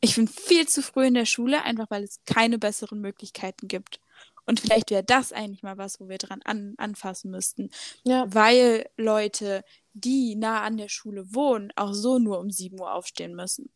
Ich 0.00 0.16
bin 0.16 0.26
viel 0.26 0.66
zu 0.66 0.82
früh 0.82 1.06
in 1.06 1.14
der 1.14 1.26
Schule, 1.26 1.62
einfach 1.64 1.90
weil 1.90 2.02
es 2.02 2.20
keine 2.24 2.58
besseren 2.58 3.00
Möglichkeiten 3.00 3.68
gibt. 3.68 4.00
Und 4.46 4.60
vielleicht 4.60 4.90
wäre 4.90 5.04
das 5.04 5.32
eigentlich 5.32 5.62
mal 5.62 5.78
was, 5.78 6.00
wo 6.00 6.08
wir 6.08 6.18
dran 6.18 6.40
an, 6.44 6.74
anfassen 6.76 7.30
müssten. 7.30 7.70
Ja. 8.04 8.24
Weil 8.28 8.86
Leute, 8.96 9.64
die 9.92 10.34
nah 10.34 10.62
an 10.62 10.76
der 10.76 10.88
Schule 10.88 11.34
wohnen, 11.34 11.72
auch 11.76 11.92
so 11.92 12.18
nur 12.18 12.40
um 12.40 12.50
7 12.50 12.78
Uhr 12.80 12.92
aufstehen 12.92 13.34
müssen. 13.34 13.70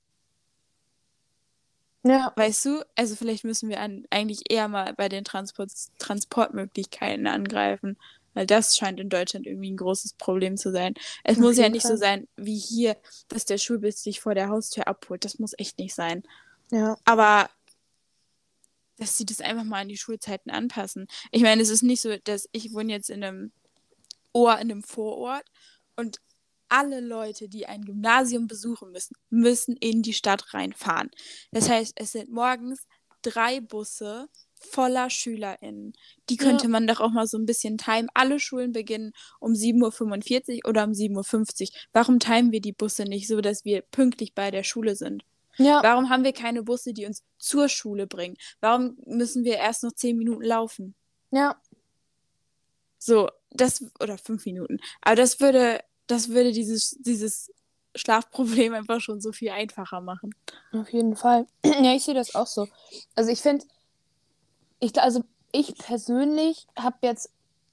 Ja. 2.02 2.32
Weißt 2.36 2.64
du? 2.64 2.82
Also 2.94 3.16
vielleicht 3.16 3.44
müssen 3.44 3.68
wir 3.68 3.80
an, 3.80 4.04
eigentlich 4.10 4.50
eher 4.50 4.68
mal 4.68 4.94
bei 4.94 5.08
den 5.08 5.24
Transport, 5.24 5.70
Transportmöglichkeiten 5.98 7.26
angreifen, 7.26 7.98
weil 8.34 8.46
das 8.46 8.76
scheint 8.76 9.00
in 9.00 9.08
Deutschland 9.08 9.46
irgendwie 9.46 9.70
ein 9.70 9.76
großes 9.76 10.12
Problem 10.14 10.56
zu 10.56 10.70
sein. 10.70 10.94
Es 11.24 11.36
Auf 11.36 11.42
muss 11.42 11.56
ja 11.56 11.68
nicht 11.68 11.82
so 11.82 11.90
Fall. 11.90 11.98
sein 11.98 12.28
wie 12.36 12.58
hier, 12.58 12.96
dass 13.28 13.44
der 13.44 13.58
Schulbus 13.58 14.02
dich 14.02 14.20
vor 14.20 14.34
der 14.34 14.48
Haustür 14.48 14.86
abholt. 14.86 15.24
Das 15.24 15.38
muss 15.38 15.54
echt 15.58 15.78
nicht 15.78 15.94
sein. 15.94 16.22
Ja. 16.70 16.96
Aber 17.04 17.48
dass 18.98 19.16
sie 19.16 19.26
das 19.26 19.40
einfach 19.40 19.64
mal 19.64 19.82
an 19.82 19.88
die 19.88 19.96
Schulzeiten 19.96 20.50
anpassen. 20.50 21.06
Ich 21.30 21.42
meine, 21.42 21.62
es 21.62 21.70
ist 21.70 21.82
nicht 21.82 22.00
so, 22.00 22.16
dass 22.24 22.48
ich 22.52 22.72
wohne 22.72 22.92
jetzt 22.92 23.10
in 23.10 23.22
einem 23.22 23.52
Ohr, 24.32 24.54
in 24.54 24.70
einem 24.70 24.82
Vorort 24.82 25.44
und 25.96 26.18
alle 26.68 27.00
Leute, 27.00 27.48
die 27.48 27.66
ein 27.66 27.84
Gymnasium 27.84 28.48
besuchen 28.48 28.90
müssen, 28.90 29.14
müssen 29.30 29.76
in 29.76 30.02
die 30.02 30.12
Stadt 30.12 30.52
reinfahren. 30.52 31.10
Das 31.52 31.68
heißt, 31.68 31.92
es 31.96 32.12
sind 32.12 32.30
morgens 32.30 32.86
drei 33.22 33.60
Busse 33.60 34.28
voller 34.58 35.10
SchülerInnen. 35.10 35.92
Die 36.28 36.36
könnte 36.36 36.64
ja. 36.64 36.70
man 36.70 36.86
doch 36.86 37.00
auch 37.00 37.10
mal 37.10 37.26
so 37.26 37.38
ein 37.38 37.46
bisschen 37.46 37.78
timen. 37.78 38.08
Alle 38.14 38.40
Schulen 38.40 38.72
beginnen 38.72 39.12
um 39.38 39.52
7.45 39.52 40.64
Uhr 40.64 40.70
oder 40.70 40.84
um 40.84 40.92
7.50 40.92 41.62
Uhr. 41.62 41.68
Warum 41.92 42.18
timen 42.18 42.52
wir 42.52 42.60
die 42.60 42.72
Busse 42.72 43.04
nicht 43.04 43.28
so, 43.28 43.40
dass 43.40 43.64
wir 43.64 43.82
pünktlich 43.82 44.34
bei 44.34 44.50
der 44.50 44.64
Schule 44.64 44.96
sind? 44.96 45.24
Ja. 45.58 45.82
Warum 45.82 46.10
haben 46.10 46.24
wir 46.24 46.32
keine 46.32 46.62
Busse, 46.62 46.92
die 46.92 47.06
uns 47.06 47.24
zur 47.38 47.68
Schule 47.68 48.06
bringen? 48.06 48.36
Warum 48.60 48.98
müssen 49.06 49.44
wir 49.44 49.56
erst 49.56 49.82
noch 49.82 49.92
zehn 49.92 50.16
Minuten 50.16 50.42
laufen? 50.42 50.94
Ja. 51.30 51.60
So, 52.98 53.30
das, 53.50 53.84
oder 54.00 54.18
fünf 54.18 54.44
Minuten. 54.46 54.78
Aber 55.00 55.16
das 55.16 55.40
würde, 55.40 55.80
das 56.06 56.28
würde 56.28 56.52
dieses, 56.52 56.96
dieses 57.00 57.52
Schlafproblem 57.94 58.74
einfach 58.74 59.00
schon 59.00 59.20
so 59.20 59.32
viel 59.32 59.50
einfacher 59.50 60.00
machen. 60.00 60.34
Auf 60.72 60.92
jeden 60.92 61.16
Fall. 61.16 61.46
Ja, 61.64 61.94
ich 61.94 62.04
sehe 62.04 62.14
das 62.14 62.34
auch 62.34 62.46
so. 62.46 62.68
Also 63.14 63.30
ich 63.30 63.40
finde, 63.40 63.64
ich, 64.80 65.00
also 65.00 65.24
ich 65.52 65.76
persönlich 65.76 66.66
habe 66.78 66.98
jetzt 67.02 67.30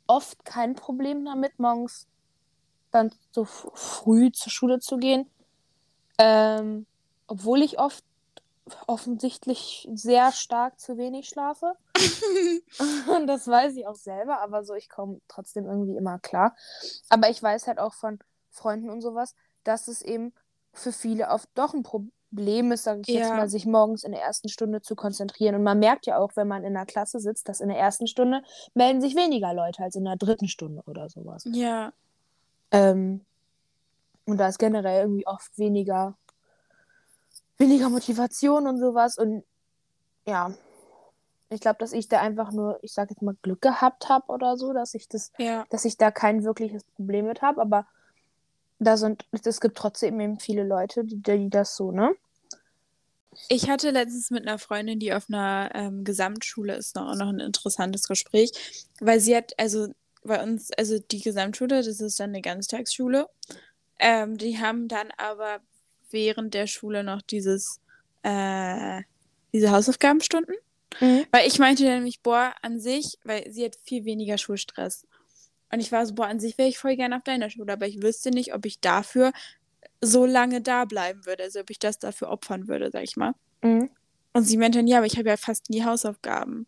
oft 0.08 0.46
kein 0.46 0.76
Problem 0.76 1.26
damit, 1.26 1.58
morgens 1.60 2.08
dann 2.92 3.14
so 3.32 3.46
früh 3.46 4.32
zur 4.32 4.52
Schule 4.52 4.80
zu 4.80 4.98
gehen. 4.98 5.30
Ähm, 6.18 6.86
obwohl 7.34 7.64
ich 7.64 7.80
oft 7.80 8.04
offensichtlich 8.86 9.90
sehr 9.94 10.32
stark 10.32 10.80
zu 10.80 10.98
wenig 10.98 11.28
schlafe. 11.28 11.74
Und 13.18 13.26
das 13.28 13.48
weiß 13.48 13.76
ich 13.76 13.88
auch 13.88 13.96
selber, 13.96 14.40
aber 14.40 14.64
so, 14.64 14.76
ich 14.76 14.88
komme 14.88 15.20
trotzdem 15.28 15.66
irgendwie 15.66 15.98
immer 15.98 16.20
klar. 16.20 16.56
Aber 17.10 17.30
ich 17.30 17.42
weiß 17.42 17.66
halt 17.68 17.80
auch 17.80 17.96
von 17.96 18.20
Freunden 18.52 18.92
und 18.92 19.02
sowas, 19.02 19.36
dass 19.64 19.88
es 19.88 20.04
eben 20.04 20.32
für 20.74 20.92
viele 20.92 21.30
oft 21.30 21.50
doch 21.56 21.74
ein 21.74 21.82
Problem 21.82 22.72
ist, 22.72 22.84
sage 22.84 23.02
ich 23.02 23.08
ja. 23.08 23.22
jetzt 23.22 23.30
mal, 23.30 23.50
sich 23.50 23.66
morgens 23.66 24.04
in 24.04 24.12
der 24.12 24.22
ersten 24.22 24.48
Stunde 24.48 24.82
zu 24.82 24.96
konzentrieren. 24.96 25.56
Und 25.56 25.64
man 25.64 25.80
merkt 25.80 26.06
ja 26.06 26.20
auch, 26.20 26.36
wenn 26.36 26.48
man 26.48 26.64
in 26.64 26.76
der 26.76 26.86
Klasse 26.86 27.20
sitzt, 27.20 27.50
dass 27.50 27.62
in 27.62 27.70
der 27.70 27.80
ersten 27.80 28.06
Stunde 28.06 28.44
melden 28.76 29.02
sich 29.02 29.16
weniger 29.16 29.54
Leute 29.54 29.84
als 29.84 29.96
in 29.96 30.06
der 30.06 30.18
dritten 30.18 30.48
Stunde 30.48 30.84
oder 30.86 31.10
sowas. 31.10 31.44
Ja. 31.52 31.94
Ähm, 32.72 33.26
und 34.26 34.38
da 34.38 34.48
ist 34.48 34.60
generell 34.60 35.02
irgendwie 35.02 35.28
oft 35.28 35.58
weniger, 35.58 36.16
weniger 37.64 37.90
Motivation 37.90 38.68
und 38.68 38.80
sowas. 38.80 39.18
Und 39.18 39.44
ja, 40.26 40.54
ich 41.50 41.62
glaube, 41.62 41.78
dass 41.80 41.94
ich 41.94 42.08
da 42.08 42.20
einfach 42.20 42.52
nur, 42.52 42.80
ich 42.82 42.94
sage 42.94 43.12
jetzt 43.12 43.22
mal, 43.22 43.36
Glück 43.42 43.62
gehabt 43.62 44.10
habe 44.10 44.32
oder 44.32 44.58
so, 44.58 44.74
dass 44.74 44.94
ich 44.94 45.08
das, 45.08 45.32
ja. 45.38 45.66
dass 45.70 45.86
ich 45.86 45.98
da 45.98 46.12
kein 46.12 46.44
wirkliches 46.44 46.84
Problem 46.84 47.28
mit 47.28 47.42
habe. 47.42 47.62
Aber 47.62 47.88
da 48.80 48.98
sind, 48.98 49.26
es 49.32 49.62
gibt 49.62 49.78
trotzdem 49.78 50.20
eben 50.20 50.40
viele 50.40 50.64
Leute, 50.64 51.06
die, 51.06 51.22
die 51.22 51.50
das 51.50 51.76
so, 51.76 51.92
ne? 51.92 52.16
Ich 53.50 53.68
hatte 53.68 53.90
letztens 53.90 54.30
mit 54.30 54.48
einer 54.48 54.60
Freundin, 54.60 55.00
die 55.00 55.12
auf 55.12 55.26
einer 55.28 55.72
ähm, 55.74 56.04
Gesamtschule 56.04 56.76
ist, 56.76 56.96
noch, 56.96 57.16
noch 57.16 57.30
ein 57.30 57.40
interessantes 57.40 58.08
Gespräch, 58.08 58.52
weil 59.00 59.20
sie 59.20 59.36
hat, 59.36 59.54
also 59.58 59.88
bei 60.24 60.42
uns, 60.44 60.72
also 60.78 61.00
die 61.00 61.22
Gesamtschule, 61.22 61.82
das 61.82 62.00
ist 62.00 62.20
dann 62.20 62.30
eine 62.30 62.42
Ganztagsschule, 62.42 63.28
ähm, 64.00 64.38
die 64.38 64.60
haben 64.60 64.88
dann 64.88 65.10
aber 65.18 65.62
während 66.14 66.54
der 66.54 66.68
Schule 66.68 67.04
noch 67.04 67.22
dieses, 67.22 67.82
äh, 68.24 69.02
diese 69.52 69.72
Hausaufgabenstunden. 69.72 70.56
Mhm. 71.02 71.26
Weil 71.32 71.48
ich 71.48 71.60
meinte 71.60 71.84
nämlich, 71.84 72.22
boah, 72.22 72.54
an 72.62 72.80
sich, 72.80 73.18
weil 73.24 73.52
sie 73.52 73.66
hat 73.66 73.78
viel 73.84 74.06
weniger 74.06 74.38
Schulstress. 74.38 75.06
Und 75.72 75.80
ich 75.80 75.92
war 75.92 76.06
so, 76.06 76.14
boah, 76.14 76.28
an 76.28 76.40
sich 76.40 76.58
wäre 76.58 76.70
ich 76.70 76.78
voll 76.78 76.96
gerne 76.96 77.18
auf 77.18 77.24
deiner 77.24 77.50
Schule, 77.50 77.74
aber 77.74 77.88
ich 77.88 78.02
wüsste 78.02 78.30
nicht, 78.30 78.54
ob 78.54 78.66
ich 78.66 78.80
dafür 78.80 79.34
so 80.02 80.26
lange 80.26 80.62
da 80.62 80.86
bleiben 80.86 81.26
würde, 81.26 81.44
also 81.44 81.62
ob 81.62 81.70
ich 81.70 81.80
das 81.80 81.98
dafür 81.98 82.30
opfern 82.30 82.68
würde, 82.68 82.92
sag 82.92 83.04
ich 83.04 83.18
mal. 83.18 83.34
Mhm. 83.64 83.90
Und 84.34 84.44
sie 84.44 84.58
meinte 84.58 84.80
dann, 84.80 84.88
ja, 84.88 84.98
aber 84.98 85.06
ich 85.06 85.18
habe 85.18 85.30
ja 85.30 85.38
fast 85.38 85.70
nie 85.70 85.84
Hausaufgaben. 85.84 86.68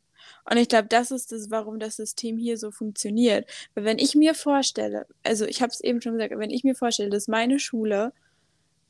Und 0.49 0.57
ich 0.57 0.69
glaube, 0.69 0.87
das 0.87 1.11
ist 1.11 1.31
das, 1.31 1.51
warum 1.51 1.79
das 1.79 1.95
System 1.97 2.37
hier 2.37 2.57
so 2.57 2.71
funktioniert. 2.71 3.49
Weil 3.73 3.83
wenn 3.83 3.99
ich 3.99 4.15
mir 4.15 4.33
vorstelle, 4.35 5.05
also 5.23 5.45
ich 5.45 5.61
habe 5.61 5.71
es 5.71 5.81
eben 5.81 6.01
schon 6.01 6.13
gesagt, 6.13 6.33
wenn 6.37 6.51
ich 6.51 6.63
mir 6.63 6.75
vorstelle, 6.75 7.09
dass 7.09 7.27
meine 7.27 7.59
Schule 7.59 8.13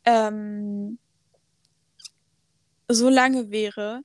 ähm, 0.06 0.98
so 2.88 3.10
lange 3.10 3.52
wäre, 3.52 4.02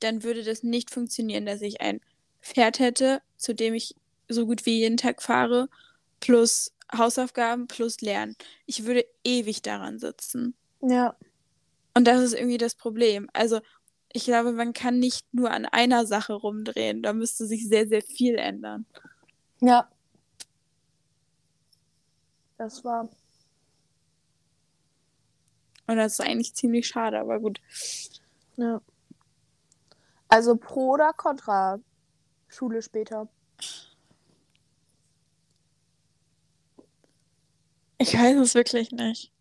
dann 0.00 0.22
würde 0.22 0.42
das 0.44 0.62
nicht 0.62 0.90
funktionieren, 0.90 1.46
dass 1.46 1.60
ich 1.62 1.80
ein 1.80 2.00
Pferd 2.40 2.78
hätte, 2.78 3.20
zu 3.36 3.54
dem 3.54 3.74
ich 3.74 3.94
so 4.28 4.46
gut 4.46 4.64
wie 4.66 4.78
jeden 4.78 4.96
Tag 4.96 5.22
fahre, 5.22 5.68
plus 6.20 6.72
Hausaufgaben, 6.96 7.66
plus 7.66 8.00
Lernen. 8.00 8.36
Ich 8.66 8.84
würde 8.84 9.04
ewig 9.24 9.62
daran 9.62 9.98
sitzen. 9.98 10.54
Ja. 10.80 11.16
Und 11.94 12.06
das 12.06 12.22
ist 12.22 12.34
irgendwie 12.34 12.58
das 12.58 12.74
Problem. 12.74 13.28
Also, 13.32 13.60
ich 14.12 14.24
glaube, 14.24 14.52
man 14.52 14.72
kann 14.72 14.98
nicht 14.98 15.32
nur 15.32 15.50
an 15.50 15.66
einer 15.66 16.06
Sache 16.06 16.32
rumdrehen. 16.32 17.02
Da 17.02 17.12
müsste 17.12 17.46
sich 17.46 17.68
sehr, 17.68 17.86
sehr 17.86 18.02
viel 18.02 18.36
ändern. 18.36 18.86
Ja. 19.60 19.88
Das 22.58 22.84
war. 22.84 23.08
Und 25.90 25.96
das 25.96 26.12
ist 26.12 26.20
eigentlich 26.20 26.54
ziemlich 26.54 26.86
schade, 26.86 27.18
aber 27.18 27.40
gut. 27.40 27.60
Ja. 28.54 28.80
Also 30.28 30.54
pro 30.54 30.90
oder 30.92 31.12
contra 31.12 31.80
Schule 32.46 32.80
später? 32.80 33.26
Ich 37.98 38.14
weiß 38.14 38.36
es 38.36 38.54
wirklich 38.54 38.92
nicht. 38.92 39.32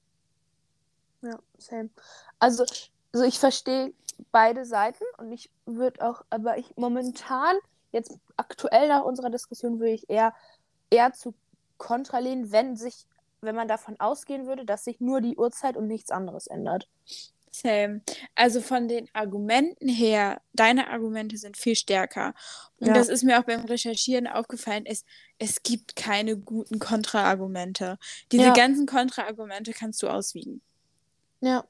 Ja, 1.21 1.37
same. 1.59 1.91
Also, 2.39 2.65
also 3.13 3.25
ich 3.27 3.37
verstehe 3.37 3.93
beide 4.31 4.65
Seiten 4.65 5.03
und 5.19 5.31
ich 5.31 5.51
würde 5.67 6.03
auch, 6.03 6.25
aber 6.31 6.57
ich 6.57 6.75
momentan, 6.75 7.57
jetzt 7.91 8.17
aktuell 8.37 8.87
nach 8.87 9.03
unserer 9.03 9.29
Diskussion, 9.29 9.79
würde 9.79 9.93
ich 9.93 10.09
eher, 10.09 10.33
eher 10.89 11.13
zu 11.13 11.35
Kontra 11.77 12.17
lehnen, 12.17 12.51
wenn 12.51 12.75
sich, 12.75 13.05
wenn 13.41 13.55
man 13.55 13.67
davon 13.67 13.99
ausgehen 13.99 14.47
würde, 14.47 14.65
dass 14.65 14.83
sich 14.83 14.99
nur 14.99 15.21
die 15.21 15.37
Uhrzeit 15.37 15.77
und 15.77 15.87
nichts 15.87 16.11
anderes 16.11 16.47
ändert. 16.47 16.87
Same. 17.51 18.01
Also 18.35 18.61
von 18.61 18.87
den 18.87 19.07
Argumenten 19.13 19.89
her, 19.89 20.41
deine 20.53 20.89
Argumente 20.89 21.37
sind 21.37 21.57
viel 21.57 21.75
stärker. 21.75 22.33
Und 22.79 22.87
ja. 22.87 22.93
das 22.93 23.09
ist 23.09 23.23
mir 23.23 23.39
auch 23.39 23.43
beim 23.43 23.65
Recherchieren 23.65 24.27
aufgefallen, 24.27 24.85
es, 24.85 25.03
es 25.39 25.63
gibt 25.63 25.95
keine 25.95 26.37
guten 26.37 26.79
Kontraargumente. 26.79 27.97
Diese 28.31 28.45
ja. 28.45 28.53
ganzen 28.53 28.85
Kontraargumente 28.85 29.73
kannst 29.73 30.01
du 30.03 30.07
auswiegen. 30.07 30.61
Ja. 31.41 31.65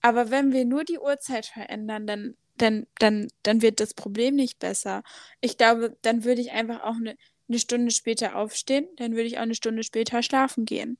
Aber 0.00 0.30
wenn 0.30 0.52
wir 0.52 0.64
nur 0.64 0.84
die 0.84 0.98
Uhrzeit 0.98 1.46
verändern, 1.46 2.06
dann, 2.06 2.36
dann, 2.58 2.86
dann, 2.98 3.28
dann 3.42 3.62
wird 3.62 3.80
das 3.80 3.94
Problem 3.94 4.34
nicht 4.36 4.58
besser. 4.58 5.02
Ich 5.40 5.56
glaube, 5.56 5.96
dann 6.02 6.24
würde 6.24 6.40
ich 6.40 6.52
einfach 6.52 6.82
auch 6.82 6.96
eine, 6.96 7.16
eine 7.48 7.58
Stunde 7.58 7.90
später 7.90 8.36
aufstehen, 8.36 8.88
dann 8.96 9.12
würde 9.12 9.24
ich 9.24 9.38
auch 9.38 9.42
eine 9.42 9.54
Stunde 9.54 9.82
später 9.82 10.22
schlafen 10.22 10.64
gehen. 10.64 10.98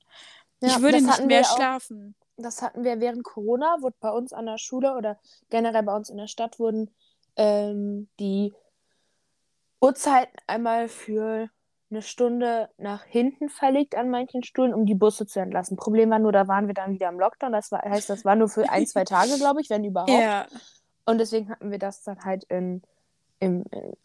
Ja, 0.61 0.69
ich 0.69 0.81
würde 0.81 1.01
nicht 1.01 1.25
mehr 1.25 1.43
schlafen 1.43 2.15
das 2.37 2.61
hatten 2.61 2.83
wir 2.83 2.99
während 2.99 3.23
Corona, 3.23 3.77
wurde 3.81 3.95
bei 3.99 4.09
uns 4.09 4.33
an 4.33 4.45
der 4.45 4.57
Schule 4.57 4.95
oder 4.95 5.19
generell 5.49 5.83
bei 5.83 5.95
uns 5.95 6.09
in 6.09 6.17
der 6.17 6.27
Stadt 6.27 6.59
wurden 6.59 6.93
ähm, 7.35 8.09
die 8.19 8.53
Uhrzeiten 9.81 10.35
einmal 10.47 10.87
für 10.87 11.49
eine 11.91 12.01
Stunde 12.01 12.69
nach 12.77 13.03
hinten 13.03 13.49
verlegt 13.49 13.95
an 13.95 14.09
manchen 14.09 14.43
Stuhlen, 14.43 14.73
um 14.73 14.85
die 14.85 14.95
Busse 14.95 15.25
zu 15.27 15.39
entlassen. 15.39 15.77
Problem 15.77 16.09
war 16.09 16.19
nur, 16.19 16.31
da 16.31 16.47
waren 16.47 16.67
wir 16.67 16.73
dann 16.73 16.93
wieder 16.93 17.09
im 17.09 17.19
Lockdown. 17.19 17.51
Das 17.51 17.71
war, 17.71 17.81
heißt, 17.83 18.09
das 18.09 18.25
war 18.25 18.35
nur 18.35 18.49
für 18.49 18.69
ein, 18.69 18.87
zwei 18.87 19.03
Tage, 19.03 19.35
glaube 19.37 19.61
ich, 19.61 19.69
wenn 19.69 19.83
überhaupt. 19.83 20.09
Ja. 20.09 20.47
Und 21.05 21.19
deswegen 21.19 21.49
hatten 21.49 21.71
wir 21.71 21.77
das 21.77 22.01
dann 22.01 22.19
halt 22.25 22.43
in, 22.45 22.81
im, 23.39 23.63
in 23.71 23.95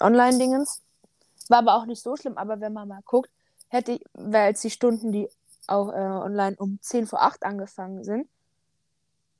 War 1.50 1.58
aber 1.58 1.74
auch 1.74 1.84
nicht 1.84 2.00
so 2.00 2.16
schlimm, 2.16 2.38
aber 2.38 2.60
wenn 2.60 2.72
man 2.72 2.86
mal 2.86 3.00
guckt, 3.04 3.28
hätte 3.68 3.92
ich, 3.92 4.04
weil 4.14 4.52
es 4.52 4.60
die 4.60 4.70
Stunden, 4.70 5.10
die 5.10 5.28
auch 5.66 5.88
äh, 5.88 5.96
online 5.96 6.56
um 6.56 6.78
10 6.80 7.08
vor 7.08 7.22
8 7.22 7.42
angefangen 7.42 8.04
sind, 8.04 8.28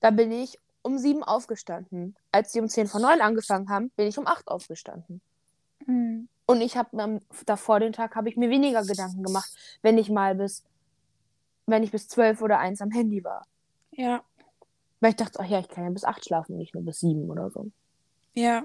da 0.01 0.11
bin 0.11 0.33
ich 0.33 0.59
um 0.83 0.99
7 0.99 1.23
aufgestanden. 1.23 2.17
Als 2.33 2.53
sie 2.53 2.61
um 2.61 2.69
10 2.69 2.89
vor 2.89 3.01
9 3.01 3.21
angefangen 3.21 3.69
haben, 3.69 3.91
bin 3.91 4.09
ich 4.09 4.19
um 4.19 4.27
8 4.27 4.49
aufgestanden. 4.49 5.21
Mhm. 5.87 6.29
Und 6.47 6.61
ich 6.63 6.77
habe 6.77 7.01
ähm, 7.01 7.21
davor 7.47 7.79
den 7.79 7.93
Tag 7.93 8.17
habe 8.17 8.29
ich 8.29 8.37
mir 8.37 8.51
weniger 8.51 8.83
Gedanken 8.83 9.23
gemacht, 9.23 9.53
wenn 9.83 9.97
ich 9.97 10.11
mal 10.11 10.35
bis 10.35 10.65
wenn 11.67 11.85
ich 11.85 11.93
bis 11.93 12.09
12 12.09 12.43
oder 12.43 12.59
1 12.59 12.81
am 12.81 12.91
Handy 12.91 13.23
war. 13.23 13.47
Ja. 13.93 14.25
Weil 14.99 15.11
ich 15.11 15.17
dachte, 15.17 15.39
ach 15.39 15.47
ja, 15.47 15.61
ich 15.61 15.69
kann 15.69 15.85
ja 15.85 15.91
bis 15.91 16.03
8 16.03 16.25
schlafen, 16.25 16.57
nicht 16.57 16.75
nur 16.75 16.85
bis 16.85 16.99
7 16.99 17.31
oder 17.31 17.51
so. 17.51 17.71
Ja. 18.35 18.65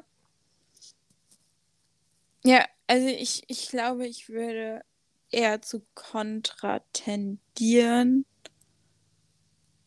Ja, 2.43 2.65
also 2.87 3.07
ich, 3.07 3.43
ich 3.47 3.69
glaube, 3.69 4.05
ich 4.07 4.29
würde 4.29 4.83
eher 5.31 5.61
zu 5.61 5.81
Kontra 5.95 6.79
tendieren. 6.93 8.25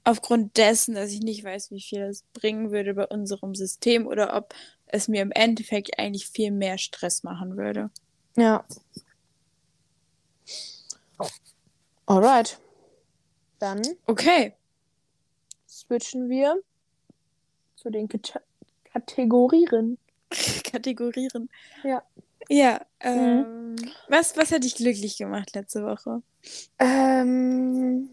Aufgrund 0.05 0.57
dessen, 0.57 0.95
dass 0.95 1.11
ich 1.11 1.21
nicht 1.21 1.45
weiß, 1.45 1.71
wie 1.71 1.81
viel 1.81 2.03
es 2.03 2.23
bringen 2.33 2.71
würde 2.71 2.95
bei 2.95 3.07
unserem 3.07 3.55
System 3.55 4.07
oder 4.07 4.35
ob 4.35 4.55
es 4.87 5.07
mir 5.07 5.21
im 5.23 5.33
Endeffekt 5.33 5.99
eigentlich 5.99 6.29
viel 6.29 6.51
mehr 6.51 6.79
Stress 6.79 7.23
machen 7.23 7.57
würde. 7.57 7.91
Ja. 8.37 8.65
Alright. 12.07 12.59
Dann. 13.59 13.83
Okay. 14.07 14.55
Switchen 15.69 16.31
wir 16.31 16.63
zu 17.77 17.91
den 17.91 18.09
K 18.09 18.19
Kategorien. 18.85 19.99
kategorieren. 20.65 21.51
Ja. 21.85 22.03
Ja. 22.49 22.81
Ähm, 23.01 23.77
was, 24.09 24.37
was 24.37 24.51
hat 24.53 24.65
dich 24.65 24.75
glücklich 24.75 25.19
gemacht 25.19 25.55
letzte 25.55 25.85
Woche? 25.85 26.23
Ähm, 26.79 28.09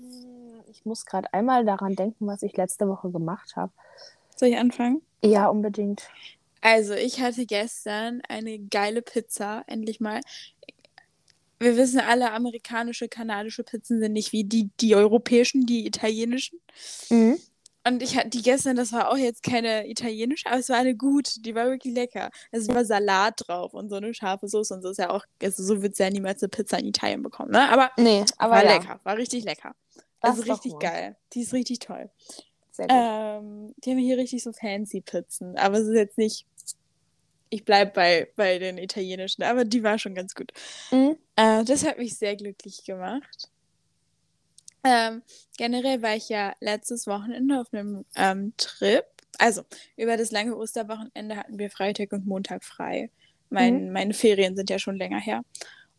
ich 0.70 0.86
muss 0.86 1.06
gerade 1.06 1.34
einmal 1.34 1.66
daran 1.66 1.96
denken, 1.96 2.28
was 2.28 2.44
ich 2.44 2.56
letzte 2.58 2.88
Woche 2.88 3.10
gemacht 3.10 3.56
habe. 3.56 3.72
Soll 4.36 4.50
ich 4.50 4.58
anfangen? 4.58 5.02
Ja, 5.24 5.48
unbedingt. 5.48 6.04
Also, 6.62 6.94
ich 6.94 7.22
hatte 7.22 7.46
gestern 7.46 8.22
eine 8.28 8.60
geile 8.60 9.02
Pizza, 9.02 9.64
endlich 9.68 10.00
mal. 10.00 10.22
Wir 11.60 11.78
wissen 11.78 12.02
alle, 12.02 12.32
amerikanische, 12.32 13.08
kanadische 13.08 13.64
Pizzen 13.64 14.00
sind 14.00 14.14
nicht 14.14 14.34
wie 14.34 14.44
die, 14.44 14.70
die 14.82 14.96
europäischen, 14.96 15.66
die 15.66 15.86
italienischen. 15.86 16.60
Mhm. 17.10 17.40
Und 17.88 18.02
ich 18.02 18.18
hatte 18.18 18.30
die 18.30 18.42
gestern, 18.42 18.76
das 18.76 18.92
war 18.92 19.12
auch 19.12 19.18
jetzt 19.18 19.44
keine 19.44 19.88
italienische, 19.88 20.48
aber 20.48 20.58
es 20.58 20.70
war 20.70 20.78
eine 20.78 20.96
gute, 20.96 21.40
die 21.42 21.54
war 21.54 21.68
wirklich 21.68 21.94
lecker. 21.94 22.32
Es 22.52 22.68
war 22.68 22.84
Salat 22.84 23.44
drauf 23.48 23.76
und 23.76 23.90
so 23.90 23.96
eine 23.96 24.14
scharfe 24.14 24.48
Soße 24.48 24.74
und 24.74 24.82
so 24.82 24.90
ist 24.90 24.98
ja 24.98 25.12
auch, 25.12 25.24
also 25.42 25.64
so 25.64 25.84
wird 25.84 25.94
es 25.94 26.00
ja 26.00 26.10
niemals 26.10 26.42
eine 26.42 26.50
Pizza 26.50 26.80
in 26.80 26.88
Italien 26.88 27.22
bekommen, 27.22 27.52
ne? 27.52 27.70
Aber, 27.70 27.92
Nee, 27.98 28.26
aber 28.38 28.56
war 28.56 28.66
ja, 28.66 28.74
lecker, 28.74 29.00
war 29.04 29.18
richtig 29.18 29.44
lecker. 29.44 29.76
Das 30.20 30.40
also 30.40 30.52
richtig 30.52 30.80
geil. 30.80 31.16
Die 31.34 31.42
ist 31.42 31.54
richtig 31.54 31.80
toll. 31.80 32.10
Sehr 32.72 32.88
gut. 32.88 32.98
Ähm, 32.98 33.76
die 33.78 33.92
haben 33.92 33.98
hier 34.00 34.18
richtig 34.18 34.42
so 34.42 34.52
fancy 34.52 35.02
Pizzen, 35.02 35.56
aber 35.58 35.78
es 35.78 35.88
ist 35.88 35.96
jetzt 35.96 36.18
nicht. 36.18 36.48
Ich 37.52 37.64
bleib 37.64 37.94
bei, 37.94 38.28
bei 38.36 38.58
den 38.58 38.80
italienischen, 38.80 39.44
aber 39.44 39.64
die 39.64 39.84
war 39.84 40.00
schon 40.00 40.16
ganz 40.16 40.34
gut. 40.34 40.52
Mhm. 40.90 41.18
Äh, 41.36 41.64
das 41.64 41.86
hat 41.86 42.00
mich 42.00 42.18
sehr 42.18 42.36
glücklich 42.36 42.84
gemacht. 42.84 43.50
Ähm, 44.86 45.24
generell 45.58 46.02
war 46.02 46.16
ich 46.16 46.30
ja 46.30 46.54
letztes 46.60 47.08
Wochenende 47.08 47.60
auf 47.60 47.74
einem 47.74 48.06
ähm, 48.16 48.54
Trip. 48.58 49.04
Also, 49.40 49.64
über 49.98 50.16
das 50.16 50.32
lange 50.32 50.56
Osterwochenende 50.56 51.36
hatten 51.36 51.60
wir 51.60 51.70
Freitag 51.70 52.14
und 52.14 52.26
Montag 52.26 52.64
frei. 52.64 53.10
Mein, 53.50 53.92
Meine 53.92 54.14
Ferien 54.14 54.56
sind 54.56 54.70
ja 54.70 54.80
schon 54.80 54.96
länger 54.96 55.20
her. 55.20 55.42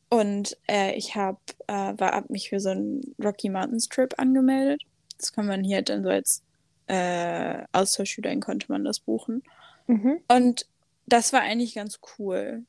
Und 0.09 0.57
äh, 0.69 0.95
ich 0.95 1.17
hab, 1.17 1.41
äh, 1.67 1.73
war, 1.73 2.13
hab 2.13 2.31
mich 2.31 2.49
für 2.49 2.61
so 2.61 2.71
einen 2.71 3.15
Rocky 3.23 3.51
Mountains 3.51 3.89
Trip 3.89 4.15
angemeldet. 4.19 4.83
Das 5.19 5.33
kann 5.33 5.47
man 5.47 5.65
hier 5.65 5.83
dann 5.83 6.05
so 6.05 6.11
als 6.11 6.43
äh, 6.87 7.65
Austauschschülerin 7.73 8.41
konnte 8.41 8.71
man 8.71 8.85
das 8.85 9.01
buchen. 9.01 9.43
Mhm. 9.89 10.21
Und 10.29 10.67
das 11.07 11.33
war 11.33 11.41
eigentlich 11.41 11.75
ganz 11.75 11.99
cool. 12.19 12.65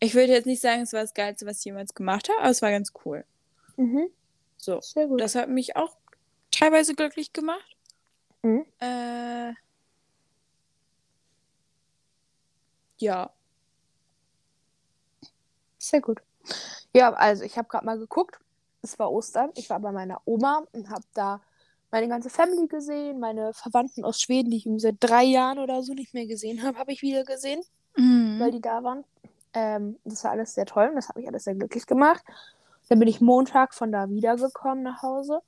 Ich 0.00 0.14
würde 0.14 0.32
jetzt 0.32 0.46
nicht 0.46 0.60
sagen, 0.60 0.82
es 0.82 0.92
war 0.92 1.00
das 1.00 1.14
Geilste, 1.14 1.46
was 1.46 1.60
ich 1.60 1.64
jemals 1.64 1.94
gemacht 1.94 2.28
habe, 2.28 2.40
aber 2.40 2.50
es 2.50 2.62
war 2.62 2.70
ganz 2.70 2.92
cool. 3.04 3.24
Mhm. 3.76 4.08
So. 4.58 4.80
Sehr 4.80 5.06
gut. 5.06 5.20
Das 5.20 5.34
hat 5.34 5.48
mich 5.48 5.76
auch 5.76 5.96
teilweise 6.50 6.94
glücklich 6.94 7.32
gemacht. 7.32 7.76
Mhm. 8.42 8.66
Äh, 8.80 9.52
ja. 12.98 13.30
Sehr 15.78 16.00
gut. 16.00 16.20
Ja, 16.94 17.12
also 17.12 17.44
ich 17.44 17.56
habe 17.56 17.68
gerade 17.68 17.86
mal 17.86 17.98
geguckt. 17.98 18.38
Es 18.82 18.98
war 18.98 19.10
Ostern. 19.12 19.50
Ich 19.54 19.70
war 19.70 19.80
bei 19.80 19.92
meiner 19.92 20.20
Oma 20.24 20.64
und 20.72 20.90
habe 20.90 21.04
da 21.14 21.40
meine 21.90 22.08
ganze 22.08 22.30
Family 22.30 22.66
gesehen. 22.68 23.20
Meine 23.20 23.52
Verwandten 23.54 24.04
aus 24.04 24.20
Schweden, 24.20 24.50
die 24.50 24.58
ich 24.58 24.68
seit 24.80 24.96
drei 25.00 25.24
Jahren 25.24 25.58
oder 25.58 25.82
so 25.82 25.94
nicht 25.94 26.14
mehr 26.14 26.26
gesehen 26.26 26.62
habe, 26.62 26.78
habe 26.78 26.92
ich 26.92 27.02
wieder 27.02 27.24
gesehen, 27.24 27.60
weil 27.96 28.04
Mhm. 28.04 28.52
die 28.52 28.60
da 28.60 28.82
waren. 28.82 29.04
Ähm, 29.54 29.98
das 30.04 30.24
war 30.24 30.32
alles 30.32 30.54
sehr 30.54 30.66
toll 30.66 30.88
und 30.88 30.96
das 30.96 31.08
hat 31.08 31.16
mich 31.16 31.26
alles 31.28 31.44
sehr 31.44 31.54
glücklich 31.54 31.86
gemacht. 31.86 32.22
Dann 32.88 32.98
bin 32.98 33.08
ich 33.08 33.20
Montag 33.20 33.74
von 33.74 33.92
da 33.92 34.08
wiedergekommen 34.08 34.82
nach 34.82 35.02
Hause. 35.02 35.40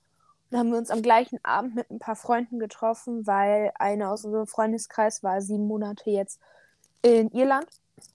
Dann 0.50 0.60
haben 0.60 0.70
wir 0.72 0.78
uns 0.78 0.90
am 0.90 1.02
gleichen 1.02 1.38
Abend 1.44 1.74
mit 1.74 1.90
ein 1.90 1.98
paar 1.98 2.16
Freunden 2.16 2.58
getroffen, 2.58 3.26
weil 3.26 3.72
eine 3.76 4.10
aus 4.10 4.24
unserem 4.24 4.46
Freundeskreis 4.46 5.22
war 5.22 5.40
sieben 5.40 5.66
Monate 5.66 6.10
jetzt 6.10 6.40
in 7.02 7.30
Irland 7.30 7.68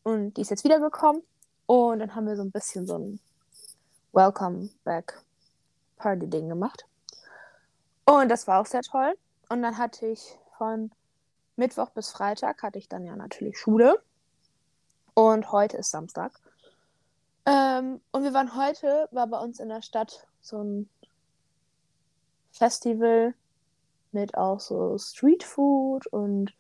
und 0.04 0.36
die 0.36 0.42
ist 0.42 0.52
jetzt 0.52 0.64
wiedergekommen. 0.64 1.22
Und 1.66 2.00
dann 2.00 2.14
haben 2.14 2.28
wir 2.28 2.36
so 2.36 2.44
ein 2.44 2.52
bisschen 2.52 2.86
so 2.86 2.98
ein 2.98 3.20
Welcome 4.12 4.70
Back 4.84 5.20
Party 5.98 6.28
Ding 6.28 6.50
gemacht. 6.50 6.86
Und 8.06 8.30
das 8.30 8.48
war 8.48 8.62
auch 8.62 8.66
sehr 8.66 8.82
toll. 8.82 9.16
Und 9.50 9.62
dann 9.62 9.78
hatte 9.78 10.06
ich 10.06 10.38
von 10.58 10.92
Mittwoch 11.56 11.90
bis 11.92 12.12
Freitag 12.12 12.62
hatte 12.64 12.78
ich 12.78 12.90
dann 12.90 13.06
ja 13.06 13.16
natürlich 13.16 13.58
Schule. 13.58 14.02
Und 15.14 15.52
heute 15.52 15.78
ist 15.78 15.92
Samstag. 15.92 16.34
Ähm, 17.46 18.02
und 18.12 18.24
wir 18.24 18.34
waren 18.34 18.56
heute, 18.56 19.08
war 19.12 19.28
bei 19.28 19.40
uns 19.40 19.60
in 19.60 19.70
der 19.70 19.82
Stadt 19.82 20.28
so 20.42 20.64
ein 20.64 20.90
Festival 22.52 23.34
mit 24.12 24.36
auch 24.36 24.60
so 24.60 24.98
Street 24.98 25.44
Food 25.44 26.08
und 26.08 26.54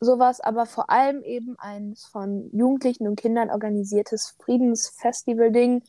sowas, 0.00 0.40
aber 0.40 0.66
vor 0.66 0.90
allem 0.90 1.22
eben 1.22 1.58
ein 1.58 1.96
von 1.96 2.50
Jugendlichen 2.52 3.08
und 3.08 3.16
Kindern 3.16 3.50
organisiertes 3.50 4.36
Friedensfestival-Ding, 4.42 5.82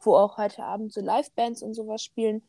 wo 0.00 0.14
auch 0.16 0.36
heute 0.36 0.62
Abend 0.62 0.92
so 0.92 1.00
Livebands 1.00 1.62
und 1.62 1.74
sowas 1.74 2.02
spielen. 2.02 2.42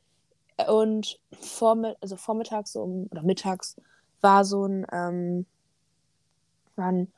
Und 0.68 1.20
vormi 1.40 1.94
also 2.02 2.16
vormittags 2.16 2.76
um, 2.76 3.08
oder 3.12 3.24
mittags 3.24 3.76
war 4.22 4.46
so 4.46 4.66
ein, 4.66 4.86
ähm, 4.92 5.46
war 6.76 6.92
ein 6.92 7.12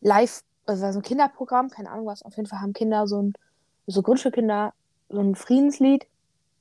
Live, 0.00 0.42
also 0.70 0.82
war 0.82 0.92
so 0.92 1.00
ein 1.00 1.02
Kinderprogramm, 1.02 1.70
keine 1.70 1.90
Ahnung 1.90 2.06
was, 2.06 2.22
auf 2.22 2.36
jeden 2.36 2.48
Fall 2.48 2.60
haben 2.60 2.72
Kinder 2.72 3.06
so 3.06 3.22
ein, 3.22 3.32
so 3.86 4.02
Grundschulkinder 4.02 4.72
so 5.08 5.20
ein 5.20 5.34
Friedenslied 5.34 6.06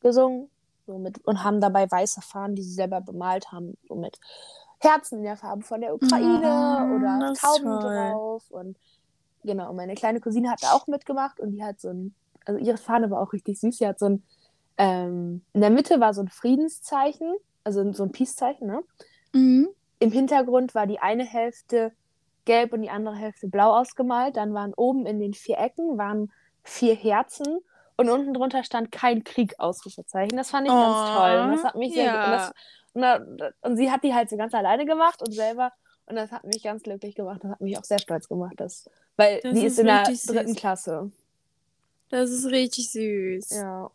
gesungen 0.01 0.49
so 0.87 0.97
mit, 0.97 1.25
und 1.25 1.43
haben 1.43 1.61
dabei 1.61 1.89
weiße 1.89 2.21
Fahnen, 2.21 2.55
die 2.55 2.63
sie 2.63 2.73
selber 2.73 3.01
bemalt 3.01 3.51
haben, 3.51 3.77
so 3.87 3.95
mit 3.95 4.19
Herzen 4.79 5.19
in 5.19 5.23
der 5.23 5.37
Farbe 5.37 5.63
von 5.63 5.81
der 5.81 5.93
Ukraine 5.93 6.47
Ah, 6.47 6.95
oder 6.95 7.33
Tauben 7.33 7.79
drauf 7.79 8.49
und 8.49 8.77
genau, 9.43 9.73
meine 9.73 9.95
kleine 9.95 10.19
Cousine 10.19 10.51
hat 10.51 10.63
da 10.63 10.71
auch 10.71 10.87
mitgemacht 10.87 11.39
und 11.39 11.51
die 11.51 11.63
hat 11.63 11.79
so 11.79 11.89
ein, 11.89 12.15
also 12.45 12.59
ihre 12.59 12.77
Fahne 12.77 13.11
war 13.11 13.21
auch 13.21 13.33
richtig 13.33 13.59
süß, 13.59 13.77
sie 13.77 13.87
hat 13.87 13.99
so 13.99 14.07
ein, 14.07 14.23
ähm, 14.77 15.41
in 15.53 15.61
der 15.61 15.69
Mitte 15.69 15.99
war 15.99 16.13
so 16.13 16.21
ein 16.21 16.29
Friedenszeichen, 16.29 17.35
also 17.63 17.91
so 17.93 18.03
ein 18.03 18.11
Peace-Zeichen, 18.11 18.67
ne? 18.67 18.81
Mhm. 19.33 19.69
Im 19.99 20.11
Hintergrund 20.11 20.73
war 20.73 20.87
die 20.87 20.99
eine 20.99 21.25
Hälfte 21.25 21.91
gelb 22.49 22.73
und 22.73 22.81
die 22.81 22.89
andere 22.89 23.15
Hälfte 23.15 23.47
blau 23.47 23.77
ausgemalt. 23.79 24.35
Dann 24.37 24.53
waren 24.55 24.73
oben 24.75 25.05
in 25.05 25.19
den 25.19 25.33
vier 25.35 25.59
Ecken 25.59 25.97
waren 25.99 26.31
vier 26.63 26.95
Herzen 26.95 27.59
und 27.95 28.09
unten 28.09 28.33
drunter 28.33 28.63
stand 28.63 28.91
kein 28.91 29.23
Krieg 29.23 29.53
Ausrufezeichen. 29.59 30.35
Das 30.35 30.49
fand 30.49 30.67
ich 30.67 30.73
ganz 30.73 30.95
Oh, 30.97 31.17
toll. 31.19 31.39
Und 31.41 31.51
das 31.51 31.63
hat 31.63 31.75
mich 31.75 31.93
sehr 31.93 32.05
ja. 32.05 32.25
und, 32.25 32.31
das, 32.31 33.21
und, 33.21 33.53
und 33.61 33.77
sie 33.77 33.91
hat 33.91 34.03
die 34.03 34.13
halt 34.13 34.29
so 34.29 34.37
ganz 34.37 34.53
alleine 34.53 34.85
gemacht 34.85 35.21
und 35.21 35.31
selber 35.31 35.71
und 36.07 36.15
das 36.15 36.31
hat 36.31 36.43
mich 36.43 36.63
ganz 36.63 36.81
glücklich 36.81 37.13
gemacht. 37.15 37.39
Das 37.43 37.51
hat 37.51 37.61
mich 37.61 37.77
auch 37.77 37.83
sehr 37.83 37.99
stolz 37.99 38.27
gemacht, 38.27 38.55
das, 38.57 38.89
weil 39.15 39.39
Das 39.41 39.53
die 39.53 39.65
ist, 39.65 39.73
ist 39.73 39.79
in 39.79 39.85
der 39.85 40.05
süß. 40.05 40.23
dritten 40.23 40.55
Klasse. 40.55 41.11
Das 42.09 42.31
ist 42.31 42.47
richtig 42.47 42.91
süß. 42.91 43.51
Ja, 43.51 43.91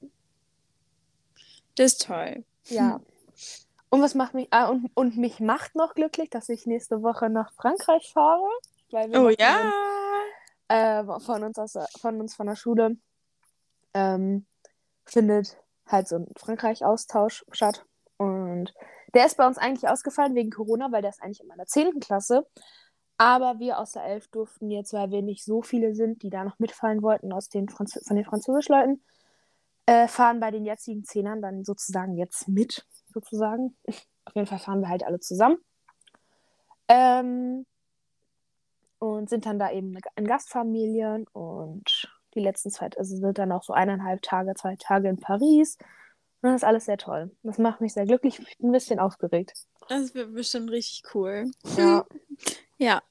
Das 1.76 1.92
ist 1.94 2.06
toll. 2.06 2.44
ja. 2.68 3.00
Und 3.94 4.02
was 4.02 4.16
macht 4.16 4.34
mich 4.34 4.48
ah, 4.50 4.70
und, 4.70 4.90
und 4.94 5.16
mich 5.16 5.38
macht 5.38 5.76
noch 5.76 5.94
glücklich, 5.94 6.28
dass 6.28 6.48
ich 6.48 6.66
nächste 6.66 7.04
Woche 7.04 7.30
nach 7.30 7.52
Frankreich 7.52 8.10
fahre, 8.12 8.48
weil 8.90 9.08
wir 9.08 9.22
Oh 9.22 9.28
ja. 9.28 9.70
äh, 10.66 11.20
von 11.20 11.44
uns 11.44 11.56
aus 11.60 11.78
von 12.00 12.20
uns 12.20 12.34
von 12.34 12.48
der 12.48 12.56
Schule 12.56 12.96
ähm, 13.94 14.46
findet 15.04 15.62
halt 15.86 16.08
so 16.08 16.16
ein 16.16 16.26
Frankreich-Austausch 16.36 17.44
statt. 17.52 17.86
Und 18.16 18.74
der 19.14 19.26
ist 19.26 19.36
bei 19.36 19.46
uns 19.46 19.58
eigentlich 19.58 19.88
ausgefallen 19.88 20.34
wegen 20.34 20.50
Corona, 20.50 20.90
weil 20.90 21.02
der 21.02 21.10
ist 21.10 21.22
eigentlich 21.22 21.42
in 21.42 21.46
meiner 21.46 21.66
10. 21.66 22.00
Klasse. 22.00 22.48
Aber 23.16 23.60
wir 23.60 23.78
aus 23.78 23.92
der 23.92 24.06
11 24.06 24.26
durften 24.32 24.72
jetzt, 24.72 24.92
weil 24.92 25.12
wir 25.12 25.22
nicht 25.22 25.44
so 25.44 25.62
viele 25.62 25.94
sind, 25.94 26.24
die 26.24 26.30
da 26.30 26.42
noch 26.42 26.58
mitfallen 26.58 27.00
wollten 27.00 27.32
aus 27.32 27.48
den 27.48 27.68
Franz 27.68 27.96
von 28.04 28.16
den 28.16 28.24
Französischleuten, 28.24 29.04
äh, 29.86 30.08
fahren 30.08 30.40
bei 30.40 30.50
den 30.50 30.64
jetzigen 30.64 31.04
Zehnern 31.04 31.40
dann 31.40 31.64
sozusagen 31.64 32.16
jetzt 32.16 32.48
mit, 32.48 32.84
sozusagen. 33.14 33.76
Auf 34.24 34.34
jeden 34.34 34.46
Fall 34.46 34.58
fahren 34.58 34.80
wir 34.80 34.88
halt 34.88 35.04
alle 35.04 35.20
zusammen. 35.20 35.56
Ähm, 36.88 37.64
und 38.98 39.28
sind 39.28 39.46
dann 39.46 39.58
da 39.58 39.70
eben 39.70 39.96
in 40.16 40.26
Gastfamilien 40.26 41.26
und 41.32 42.08
die 42.34 42.40
letzten 42.40 42.70
zwei, 42.70 42.90
also 42.96 43.16
sind 43.16 43.38
dann 43.38 43.52
auch 43.52 43.62
so 43.62 43.72
eineinhalb 43.72 44.22
Tage, 44.22 44.54
zwei 44.54 44.76
Tage 44.76 45.08
in 45.08 45.18
Paris. 45.18 45.76
Und 46.42 46.50
das 46.50 46.56
ist 46.56 46.64
alles 46.64 46.84
sehr 46.84 46.98
toll. 46.98 47.30
Das 47.42 47.58
macht 47.58 47.80
mich 47.80 47.94
sehr 47.94 48.06
glücklich. 48.06 48.38
Ich 48.38 48.58
bin 48.58 48.68
ein 48.68 48.72
bisschen 48.72 48.98
aufgeregt. 48.98 49.54
Das 49.88 50.14
wird 50.14 50.34
bestimmt 50.34 50.70
richtig 50.70 51.02
cool. 51.14 51.50
Ja. 51.76 52.04
Ja. 52.76 53.02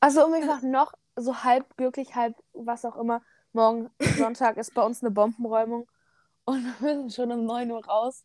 Also, 0.00 0.24
und 0.24 0.30
mich 0.30 0.44
noch 0.62 0.94
so 1.16 1.44
halb 1.44 1.76
glücklich, 1.76 2.14
halb 2.14 2.34
was 2.54 2.86
auch 2.86 2.96
immer. 2.96 3.22
Morgen 3.52 3.90
Sonntag 4.16 4.56
ist 4.56 4.72
bei 4.72 4.82
uns 4.82 5.02
eine 5.02 5.10
Bombenräumung 5.10 5.86
und 6.44 6.64
wir 6.80 6.94
sind 6.96 7.12
schon 7.12 7.32
um 7.32 7.44
9 7.44 7.70
Uhr 7.70 7.84
raus. 7.84 8.24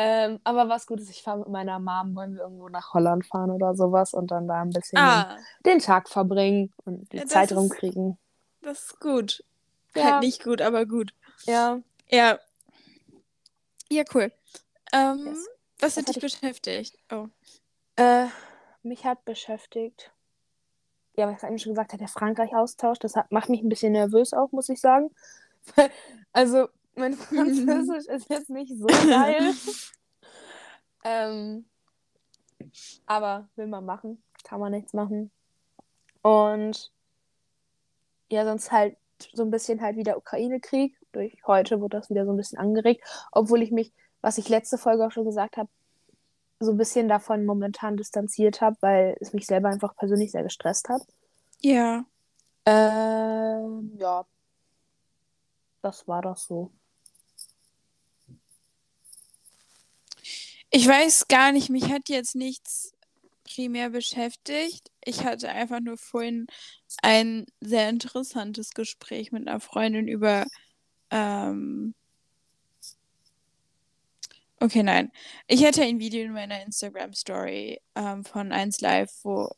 Ähm, 0.00 0.38
aber 0.44 0.68
was 0.68 0.86
gut 0.86 1.00
ist, 1.00 1.10
ich 1.10 1.22
fahre 1.22 1.40
mit 1.40 1.48
meiner 1.48 1.80
Mom, 1.80 2.14
wollen 2.14 2.34
wir 2.34 2.42
irgendwo 2.42 2.68
nach 2.68 2.94
Holland 2.94 3.26
fahren 3.26 3.50
oder 3.50 3.74
sowas 3.74 4.14
und 4.14 4.30
dann 4.30 4.46
da 4.46 4.62
ein 4.62 4.70
bisschen 4.70 4.96
Ah, 4.98 5.36
den 5.66 5.80
Tag 5.80 6.08
verbringen 6.08 6.72
und 6.84 7.12
die 7.12 7.16
Ja, 7.16 7.26
Zeit 7.26 7.50
ist- 7.50 7.56
rumkriegen. 7.56 8.16
das 8.62 8.84
ist 8.84 9.00
gut. 9.00 9.42
Ja. 9.96 10.12
Halt 10.12 10.22
nicht 10.22 10.44
gut, 10.44 10.60
aber 10.62 10.86
gut. 10.86 11.12
Ja. 11.46 11.80
Ja. 12.08 12.38
Ja, 13.90 14.04
cool. 14.14 14.30
Ähm, 14.92 15.26
Yes. 15.26 15.48
Was 15.80 15.96
hat 15.96 16.06
Was 16.08 16.14
dich 16.14 16.22
beschäftigt? 16.22 16.96
Oh. 17.10 17.26
Äh, 17.96 18.26
mich 18.82 19.04
hat 19.04 19.24
beschäftigt, 19.24 20.12
ja, 21.14 21.26
was 21.28 21.38
ich 21.38 21.44
eigentlich 21.48 21.62
schon 21.62 21.72
gesagt 21.72 21.92
hat, 21.92 22.00
der 22.00 22.08
Frankreich-Austausch, 22.08 22.98
das 23.00 23.16
hat, 23.16 23.32
macht 23.32 23.48
mich 23.48 23.62
ein 23.62 23.68
bisschen 23.68 23.92
nervös 23.92 24.32
auch, 24.32 24.52
muss 24.52 24.68
ich 24.68 24.80
sagen. 24.80 25.10
also, 26.32 26.68
mein 26.98 27.14
Französisch 27.16 28.06
ist 28.06 28.28
jetzt 28.28 28.50
nicht 28.50 28.76
so 28.76 28.86
geil. 28.86 29.54
ähm, 31.04 31.64
aber 33.06 33.48
will 33.56 33.66
man 33.66 33.84
machen, 33.84 34.22
kann 34.44 34.60
man 34.60 34.72
nichts 34.72 34.92
machen. 34.92 35.30
Und 36.22 36.92
ja, 38.30 38.44
sonst 38.44 38.70
halt 38.72 38.96
so 39.32 39.42
ein 39.42 39.50
bisschen 39.50 39.80
halt 39.80 39.96
wieder 39.96 40.16
Ukraine-Krieg. 40.16 40.96
Durch 41.12 41.36
heute 41.46 41.80
wurde 41.80 41.96
das 41.96 42.10
wieder 42.10 42.26
so 42.26 42.32
ein 42.32 42.36
bisschen 42.36 42.58
angeregt, 42.58 43.02
obwohl 43.32 43.62
ich 43.62 43.70
mich, 43.70 43.92
was 44.20 44.38
ich 44.38 44.48
letzte 44.48 44.78
Folge 44.78 45.06
auch 45.06 45.12
schon 45.12 45.24
gesagt 45.24 45.56
habe, 45.56 45.70
so 46.60 46.72
ein 46.72 46.76
bisschen 46.76 47.08
davon 47.08 47.46
momentan 47.46 47.96
distanziert 47.96 48.60
habe, 48.60 48.76
weil 48.80 49.16
es 49.20 49.32
mich 49.32 49.46
selber 49.46 49.68
einfach 49.68 49.94
persönlich 49.96 50.32
sehr 50.32 50.42
gestresst 50.42 50.88
hat. 50.88 51.02
Ja. 51.60 52.04
Ähm, 52.66 53.92
ja. 53.96 54.26
Das 55.82 56.06
war 56.08 56.20
das 56.20 56.44
so. 56.44 56.72
Ich 60.70 60.86
weiß 60.86 61.28
gar 61.28 61.52
nicht, 61.52 61.70
mich 61.70 61.90
hat 61.90 62.08
jetzt 62.08 62.34
nichts 62.34 62.92
primär 63.44 63.90
beschäftigt. 63.90 64.90
Ich 65.04 65.24
hatte 65.24 65.48
einfach 65.48 65.80
nur 65.80 65.96
vorhin 65.96 66.46
ein 67.02 67.46
sehr 67.60 67.88
interessantes 67.88 68.70
Gespräch 68.72 69.32
mit 69.32 69.48
einer 69.48 69.60
Freundin 69.60 70.08
über. 70.08 70.46
Ähm 71.10 71.94
okay, 74.60 74.82
nein. 74.82 75.10
Ich 75.46 75.64
hatte 75.64 75.82
ein 75.82 76.00
Video 76.00 76.22
in 76.22 76.32
meiner 76.32 76.62
Instagram-Story 76.62 77.80
ähm, 77.94 78.24
von 78.24 78.52
1 78.52 78.80
Live, 78.82 79.10
wo, 79.22 79.48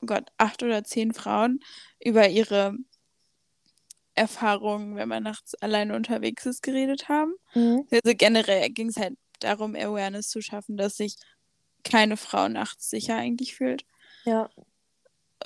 oh 0.00 0.06
Gott, 0.06 0.28
acht 0.36 0.62
oder 0.62 0.84
zehn 0.84 1.14
Frauen 1.14 1.60
über 2.04 2.28
ihre 2.28 2.76
Erfahrungen, 4.14 4.96
wenn 4.96 5.08
man 5.08 5.22
nachts 5.22 5.54
alleine 5.56 5.96
unterwegs 5.96 6.44
ist, 6.46 6.62
geredet 6.62 7.08
haben. 7.08 7.34
Mhm. 7.54 7.86
Also 7.90 8.14
generell 8.16 8.68
ging 8.70 8.88
es 8.88 8.96
halt 8.96 9.16
darum, 9.44 9.74
Awareness 9.74 10.28
zu 10.28 10.42
schaffen, 10.42 10.76
dass 10.76 10.96
sich 10.96 11.16
keine 11.84 12.16
Frau 12.16 12.48
nachts 12.48 12.90
sicher 12.90 13.16
eigentlich 13.16 13.54
fühlt. 13.54 13.84
Ja. 14.24 14.50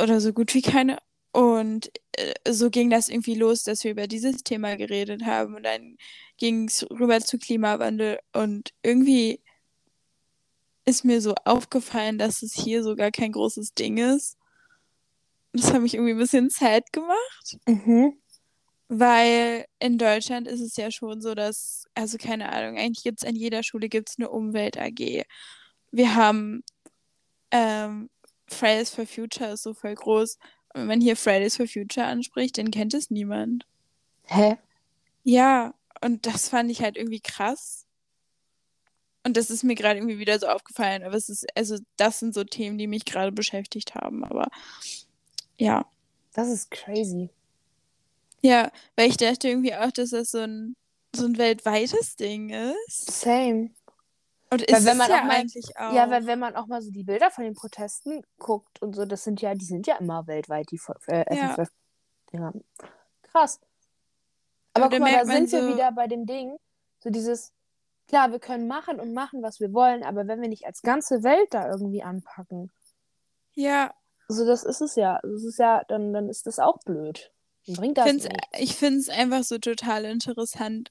Oder 0.01 0.21
so 0.21 0.33
gut 0.33 0.55
wie 0.55 0.63
keine. 0.63 0.99
Und 1.33 1.91
äh, 2.13 2.35
so 2.51 2.71
ging 2.71 2.91
das 2.91 3.09
irgendwie 3.09 3.35
los, 3.35 3.65
dass 3.65 3.85
wir 3.85 3.91
über 3.91 4.07
dieses 4.07 4.43
Thema 4.43 4.77
geredet 4.77 5.25
haben. 5.25 5.55
Und 5.55 5.65
dann 5.65 5.99
ging 6.37 6.69
es 6.69 6.89
rüber 6.91 7.21
zu 7.21 7.39
Klimawandel. 7.39 8.19
Und 8.33 8.73
irgendwie 8.83 9.43
ist 10.85 11.05
mir 11.05 11.21
so 11.21 11.35
aufgefallen, 11.45 12.19
dass 12.19 12.43
es 12.43 12.55
hier 12.55 12.83
sogar 12.83 13.11
kein 13.11 13.33
großes 13.33 13.75
Ding 13.75 13.99
ist. 13.99 14.39
Das 15.53 15.73
hat 15.73 15.83
mich 15.83 15.95
irgendwie 15.95 16.13
ein 16.13 16.19
bisschen 16.19 16.51
sad 16.51 16.93
gemacht. 16.93 17.59
Mhm. 17.67 18.17
Weil 18.89 19.67
in 19.79 19.99
Deutschland 19.99 20.49
ist 20.49 20.61
es 20.61 20.77
ja 20.77 20.91
schon 20.91 21.21
so, 21.21 21.35
dass, 21.35 21.85
also 21.95 22.17
keine 22.17 22.51
Ahnung, 22.51 22.79
eigentlich 22.79 23.05
gibt 23.05 23.23
es 23.23 23.29
an 23.29 23.37
jeder 23.37 23.63
Schule 23.63 23.89
gibt's 23.89 24.17
eine 24.19 24.31
Umwelt-AG. 24.31 25.25
Wir 25.91 26.15
haben 26.15 26.63
ähm, 27.51 28.09
Fridays 28.47 28.91
for 28.91 29.07
Future 29.07 29.53
ist 29.53 29.63
so 29.63 29.75
voll 29.75 29.95
groß. 29.95 30.39
Und 30.73 30.81
wenn 30.81 30.87
man 30.87 31.01
hier 31.01 31.17
Fridays 31.17 31.57
for 31.57 31.67
Future 31.67 32.07
anspricht, 32.07 32.59
dann 32.59 32.71
kennt 32.71 32.95
es 32.95 33.11
niemand. 33.11 33.67
Hä? 34.25 34.57
Ja, 35.23 35.75
und 36.03 36.27
das 36.27 36.49
fand 36.49 36.71
ich 36.71 36.83
halt 36.83 36.97
irgendwie 36.97 37.21
krass. 37.21 37.87
Und 39.25 39.37
das 39.37 39.51
ist 39.51 39.65
mir 39.65 39.75
gerade 39.75 39.99
irgendwie 39.99 40.19
wieder 40.19 40.39
so 40.39 40.47
aufgefallen. 40.47 41.03
Aber 41.03 41.15
es 41.15 41.29
ist, 41.29 41.47
also 41.55 41.77
das 41.97 42.19
sind 42.19 42.35
so 42.35 42.45
Themen, 42.45 42.79
die 42.79 42.87
mich 42.87 43.05
gerade 43.05 43.33
beschäftigt 43.33 43.95
haben. 43.95 44.25
Aber 44.25 44.49
ja. 45.57 45.87
Das 46.33 46.49
ist 46.49 46.71
crazy. 46.71 47.31
Ja, 48.41 48.71
weil 48.97 49.09
ich 49.09 49.17
dachte 49.17 49.49
irgendwie 49.49 49.75
auch, 49.75 49.91
dass 49.91 50.11
das 50.11 50.31
so 50.31 50.39
ein, 50.39 50.77
so 51.15 51.27
ein 51.27 51.39
weltweites 51.39 52.17
Ding 52.17 52.51
ist. 52.51 53.11
Same. 53.11 53.71
Und 54.51 54.63
ist 54.63 54.73
weil 54.73 54.85
wenn 54.85 54.97
man 54.97 55.11
ja 55.11 55.21
auch 55.21 55.25
mal, 55.25 55.37
eigentlich 55.37 55.77
auch. 55.77 55.93
Ja, 55.93 56.11
weil 56.11 56.27
wenn 56.27 56.39
man 56.39 56.57
auch 56.57 56.67
mal 56.67 56.81
so 56.81 56.91
die 56.91 57.05
Bilder 57.05 57.31
von 57.31 57.45
den 57.45 57.55
Protesten 57.55 58.23
guckt 58.39 58.81
und 58.81 58.97
so, 58.97 59.05
das 59.05 59.25
sind 59.25 59.43
ja, 59.43 59.55
die 59.55 59.65
sind 59.65 59.87
ja 59.87 59.97
immer 59.97 60.27
weltweit, 60.27 60.71
die 60.71 60.81
äh, 61.09 61.37
ja. 61.37 61.57
ja. 62.33 62.53
Krass. 63.25 63.61
Aber 64.73 64.89
guck 64.89 65.01
mal, 65.01 65.13
da 65.13 65.27
sind 65.27 65.51
so... 65.51 65.59
wir 65.59 65.75
wieder 65.75 65.93
bei 65.93 66.07
dem 66.07 66.25
Ding, 66.25 66.57
so 67.01 67.11
dieses, 67.11 67.53
klar, 68.07 68.31
wir 68.31 68.39
können 68.39 68.69
machen 68.69 69.01
und 69.01 69.13
machen, 69.13 69.43
was 69.43 69.61
wir 69.61 69.73
wollen, 69.73 70.03
aber 70.03 70.27
wenn 70.27 70.41
wir 70.41 70.49
nicht 70.49 70.67
als 70.67 70.81
ganze 70.83 71.23
Welt 71.23 71.53
da 71.53 71.69
irgendwie 71.69 72.03
anpacken. 72.03 72.71
Ja. 73.55 73.93
So, 74.29 74.47
das 74.47 74.63
ist 74.63 74.81
es 74.81 74.95
ja. 74.95 75.21
Das 75.23 75.43
ist 75.43 75.59
ja, 75.59 75.83
dann, 75.89 76.13
dann 76.13 76.29
ist 76.29 76.47
das 76.47 76.59
auch 76.59 76.79
blöd. 76.85 77.33
Bringt 77.77 77.99
das 77.99 78.07
find's, 78.07 78.29
ich 78.59 78.75
finde 78.75 79.01
es 79.01 79.09
einfach 79.09 79.45
so 79.45 79.59
total 79.59 80.05
interessant, 80.05 80.91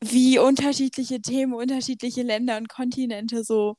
wie 0.00 0.38
unterschiedliche 0.38 1.20
Themen, 1.20 1.54
unterschiedliche 1.54 2.22
Länder 2.22 2.56
und 2.56 2.68
Kontinente 2.68 3.44
so 3.44 3.76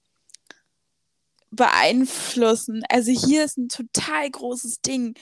beeinflussen. 1.51 2.83
Also 2.89 3.11
hier 3.11 3.43
ist 3.43 3.57
ein 3.57 3.69
total 3.69 4.29
großes 4.29 4.81
Ding. 4.81 5.15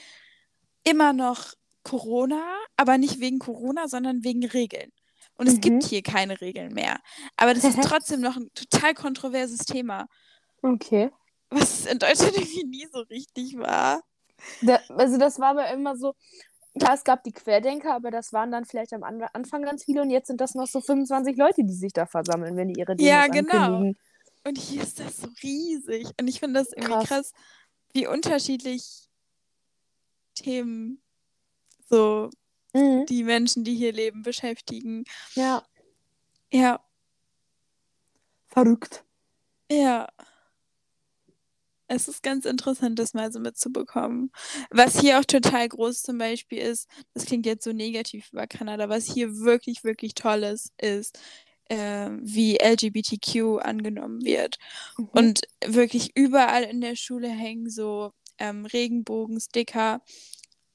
Immer 0.84 1.12
noch 1.12 1.54
Corona, 1.82 2.42
aber 2.76 2.98
nicht 2.98 3.20
wegen 3.20 3.38
Corona, 3.38 3.88
sondern 3.88 4.24
wegen 4.24 4.44
Regeln. 4.44 4.92
Und 5.34 5.48
es 5.48 5.56
mhm. 5.56 5.60
gibt 5.60 5.84
hier 5.84 6.02
keine 6.02 6.40
Regeln 6.40 6.72
mehr. 6.72 7.00
Aber 7.36 7.54
das 7.54 7.64
ist 7.64 7.78
trotzdem 7.82 8.20
noch 8.20 8.36
ein 8.36 8.50
total 8.54 8.94
kontroverses 8.94 9.64
Thema. 9.64 10.06
Okay. 10.62 11.10
Was 11.50 11.86
in 11.86 11.98
Deutschland 11.98 12.32
irgendwie 12.36 12.64
nie 12.64 12.88
so 12.92 13.00
richtig 13.00 13.56
war. 13.58 14.02
Da, 14.62 14.80
also 14.88 15.18
das 15.18 15.38
war 15.38 15.50
aber 15.50 15.70
immer 15.70 15.96
so, 15.96 16.14
Klar, 16.78 16.94
es 16.94 17.04
gab 17.04 17.22
die 17.24 17.32
Querdenker, 17.32 17.94
aber 17.94 18.10
das 18.10 18.32
waren 18.32 18.50
dann 18.50 18.64
vielleicht 18.64 18.94
am 18.94 19.02
Anfang 19.02 19.62
ganz 19.62 19.84
viele 19.84 20.00
und 20.00 20.10
jetzt 20.10 20.28
sind 20.28 20.40
das 20.40 20.54
noch 20.54 20.66
so 20.66 20.80
25 20.80 21.36
Leute, 21.36 21.64
die 21.64 21.74
sich 21.74 21.92
da 21.92 22.06
versammeln, 22.06 22.56
wenn 22.56 22.68
die 22.68 22.80
ihre 22.80 22.96
Demos 22.96 23.10
Ja, 23.10 23.26
genau. 23.26 23.92
Und 24.44 24.58
hier 24.58 24.82
ist 24.82 24.98
das 24.98 25.18
so 25.18 25.28
riesig. 25.42 26.08
Und 26.18 26.28
ich 26.28 26.40
finde 26.40 26.60
das 26.60 26.72
irgendwie 26.72 26.92
krass. 26.92 27.08
krass, 27.08 27.32
wie 27.92 28.06
unterschiedlich 28.06 29.08
Themen 30.34 31.02
so 31.88 32.30
mhm. 32.72 33.04
die 33.06 33.22
Menschen, 33.22 33.64
die 33.64 33.74
hier 33.74 33.92
leben, 33.92 34.22
beschäftigen. 34.22 35.04
Ja. 35.34 35.62
Ja. 36.50 36.80
Verrückt. 38.48 39.04
Ja. 39.70 40.08
Es 41.94 42.08
ist 42.08 42.22
ganz 42.22 42.46
interessant, 42.46 42.98
das 42.98 43.12
mal 43.12 43.30
so 43.30 43.38
mitzubekommen. 43.38 44.30
Was 44.70 44.98
hier 44.98 45.18
auch 45.18 45.24
total 45.26 45.68
groß 45.68 46.02
zum 46.02 46.16
Beispiel 46.16 46.58
ist, 46.58 46.88
das 47.12 47.26
klingt 47.26 47.44
jetzt 47.44 47.64
so 47.64 47.72
negativ 47.72 48.32
über 48.32 48.46
Kanada, 48.46 48.88
was 48.88 49.04
hier 49.04 49.36
wirklich, 49.40 49.84
wirklich 49.84 50.14
toll 50.14 50.42
ist, 50.44 50.72
ist, 50.80 51.18
äh, 51.68 52.08
wie 52.22 52.56
LGBTQ 52.56 53.60
angenommen 53.60 54.24
wird. 54.24 54.56
Mhm. 54.96 55.08
Und 55.12 55.40
wirklich 55.66 56.12
überall 56.14 56.62
in 56.62 56.80
der 56.80 56.96
Schule 56.96 57.28
hängen 57.28 57.68
so 57.68 58.12
ähm, 58.38 58.64
Regenbogen-Sticker, 58.64 60.00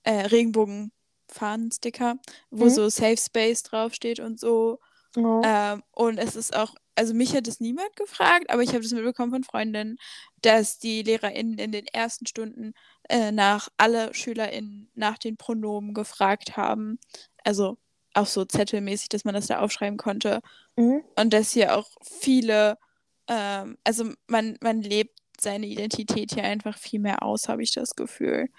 äh, 0.03 0.21
Regenbogen-Fahnen-Sticker, 0.27 2.19
wo 2.51 2.65
mhm. 2.65 2.69
so 2.69 2.89
Safe 2.89 3.17
Space 3.17 3.63
draufsteht 3.63 4.19
und 4.19 4.39
so. 4.39 4.80
Oh. 5.15 5.41
Ähm, 5.43 5.82
und 5.91 6.19
es 6.19 6.36
ist 6.36 6.56
auch 6.56 6.75
also 6.97 7.13
mich 7.13 7.36
hat 7.36 7.47
es 7.47 7.60
niemand 7.60 7.95
gefragt, 7.95 8.49
aber 8.49 8.63
ich 8.63 8.69
habe 8.69 8.81
das 8.81 8.91
mitbekommen 8.91 9.31
von 9.31 9.43
Freundinnen, 9.43 9.97
dass 10.41 10.79
die 10.79 11.03
LehrerInnen 11.03 11.60
in 11.60 11.71
den 11.71 11.86
ersten 11.86 12.25
Stunden 12.25 12.73
äh, 13.07 13.31
nach 13.31 13.69
alle 13.77 14.13
SchülerInnen 14.13 14.89
nach 14.95 15.19
den 15.19 15.38
Pronomen 15.38 15.93
gefragt 15.93 16.57
haben. 16.57 16.99
Also 17.43 17.77
auch 18.13 18.25
so 18.25 18.45
zettelmäßig, 18.45 19.10
dass 19.10 19.25
man 19.25 19.36
das 19.36 19.45
da 19.45 19.60
aufschreiben 19.60 19.97
konnte. 19.97 20.41
Mhm. 20.75 21.03
Und 21.15 21.33
dass 21.33 21.51
hier 21.51 21.77
auch 21.77 21.88
viele, 22.01 22.77
ähm, 23.27 23.77
also 23.83 24.12
man, 24.25 24.57
man 24.62 24.81
lebt 24.81 25.19
seine 25.39 25.67
Identität 25.67 26.33
hier 26.33 26.45
einfach 26.45 26.80
viel 26.80 26.99
mehr 26.99 27.22
aus, 27.22 27.47
habe 27.47 27.61
ich 27.61 27.72
das 27.72 27.95
Gefühl. 27.95 28.49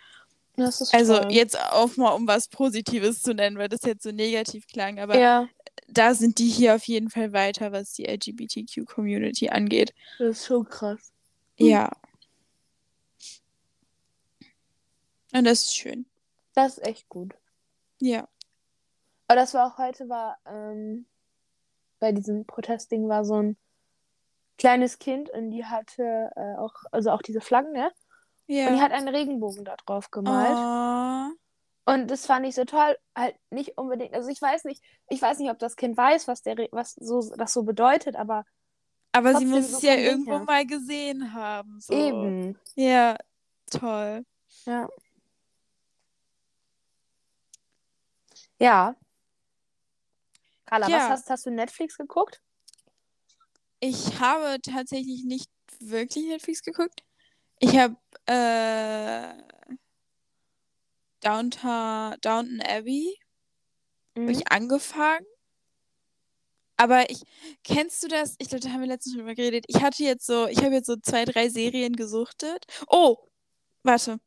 Das 0.54 0.92
also 0.92 1.18
toll. 1.18 1.32
jetzt 1.32 1.58
auch 1.72 1.96
mal, 1.96 2.10
um 2.10 2.26
was 2.26 2.48
Positives 2.48 3.22
zu 3.22 3.34
nennen, 3.34 3.58
weil 3.58 3.68
das 3.68 3.82
jetzt 3.82 4.02
so 4.04 4.10
negativ 4.10 4.66
klang, 4.68 5.00
aber 5.00 5.18
ja 5.18 5.48
da 5.88 6.14
sind 6.14 6.38
die 6.38 6.48
hier 6.48 6.74
auf 6.74 6.84
jeden 6.84 7.10
Fall 7.10 7.32
weiter, 7.32 7.72
was 7.72 7.92
die 7.92 8.04
LGBTQ-Community 8.04 9.48
angeht. 9.48 9.94
Das 10.18 10.38
ist 10.38 10.46
schon 10.46 10.68
krass. 10.68 11.12
Ja. 11.56 11.90
Und 15.32 15.44
das 15.44 15.64
ist 15.64 15.76
schön. 15.76 16.06
Das 16.54 16.78
ist 16.78 16.86
echt 16.86 17.08
gut. 17.08 17.34
Ja. 18.00 18.28
Aber 19.26 19.36
das 19.36 19.54
war 19.54 19.66
auch 19.66 19.78
heute, 19.78 20.08
war 20.08 20.38
ähm, 20.46 21.06
bei 21.98 22.12
diesem 22.12 22.46
Protestding 22.46 23.08
war 23.08 23.24
so 23.24 23.42
ein 23.42 23.56
kleines 24.56 24.98
Kind 24.98 25.30
und 25.30 25.50
die 25.50 25.64
hatte 25.64 26.30
äh, 26.36 26.56
auch, 26.56 26.74
also 26.90 27.10
auch 27.10 27.22
diese 27.22 27.40
Flaggen, 27.40 27.72
ne? 27.72 27.92
Ja. 28.46 28.68
Und 28.68 28.76
die 28.76 28.80
hat 28.80 28.92
einen 28.92 29.08
Regenbogen 29.08 29.64
da 29.64 29.76
drauf 29.76 30.10
gemalt. 30.10 30.56
Oh. 30.56 31.37
Und 31.88 32.10
das 32.10 32.26
fand 32.26 32.44
ich 32.44 32.54
so 32.54 32.66
toll, 32.66 32.98
halt 33.16 33.34
nicht 33.48 33.78
unbedingt. 33.78 34.12
Also 34.12 34.28
ich 34.28 34.42
weiß 34.42 34.64
nicht, 34.64 34.84
ich 35.08 35.22
weiß 35.22 35.38
nicht, 35.38 35.50
ob 35.50 35.58
das 35.58 35.74
Kind 35.74 35.96
weiß, 35.96 36.28
was 36.28 36.42
der 36.42 36.56
was 36.70 36.92
so 36.96 37.34
das 37.34 37.54
so 37.54 37.62
bedeutet, 37.62 38.14
aber 38.14 38.44
Aber 39.12 39.34
sie 39.36 39.46
muss 39.46 39.70
so 39.70 39.78
es 39.78 39.82
ja 39.82 39.94
irgendwo 39.94 40.32
her. 40.32 40.44
mal 40.44 40.66
gesehen 40.66 41.32
haben. 41.32 41.80
So. 41.80 41.94
Eben. 41.94 42.58
Ja, 42.74 43.16
toll. 43.70 44.26
Ja. 44.66 44.86
Ja. 48.58 48.94
Carla, 50.66 50.88
Ja. 50.88 50.98
was 50.98 51.08
hast, 51.08 51.30
hast 51.30 51.46
du 51.46 51.50
Netflix 51.50 51.96
geguckt? 51.96 52.42
Ich 53.80 54.20
habe 54.20 54.60
tatsächlich 54.60 55.24
nicht 55.24 55.50
wirklich 55.80 56.26
Netflix 56.26 56.62
geguckt. 56.62 57.02
Ich 57.60 57.78
habe 57.78 57.96
äh, 58.26 59.42
Downtown, 61.20 62.16
Downton 62.20 62.60
Abbey 62.62 63.18
Mhm. 64.14 64.22
habe 64.22 64.32
ich 64.32 64.50
angefangen. 64.52 65.26
Aber 66.76 67.10
ich, 67.10 67.22
kennst 67.64 68.02
du 68.04 68.08
das? 68.08 68.36
Ich 68.38 68.48
glaube, 68.48 68.60
da 68.64 68.70
haben 68.70 68.80
wir 68.80 68.86
letztens 68.86 69.14
schon 69.14 69.20
drüber 69.22 69.34
geredet. 69.34 69.64
Ich 69.68 69.82
hatte 69.82 70.02
jetzt 70.04 70.26
so, 70.26 70.46
ich 70.46 70.58
habe 70.62 70.74
jetzt 70.74 70.86
so 70.86 70.96
zwei, 70.96 71.24
drei 71.24 71.48
Serien 71.48 71.96
gesuchtet. 71.96 72.66
Oh, 72.88 73.16
warte. 73.82 74.18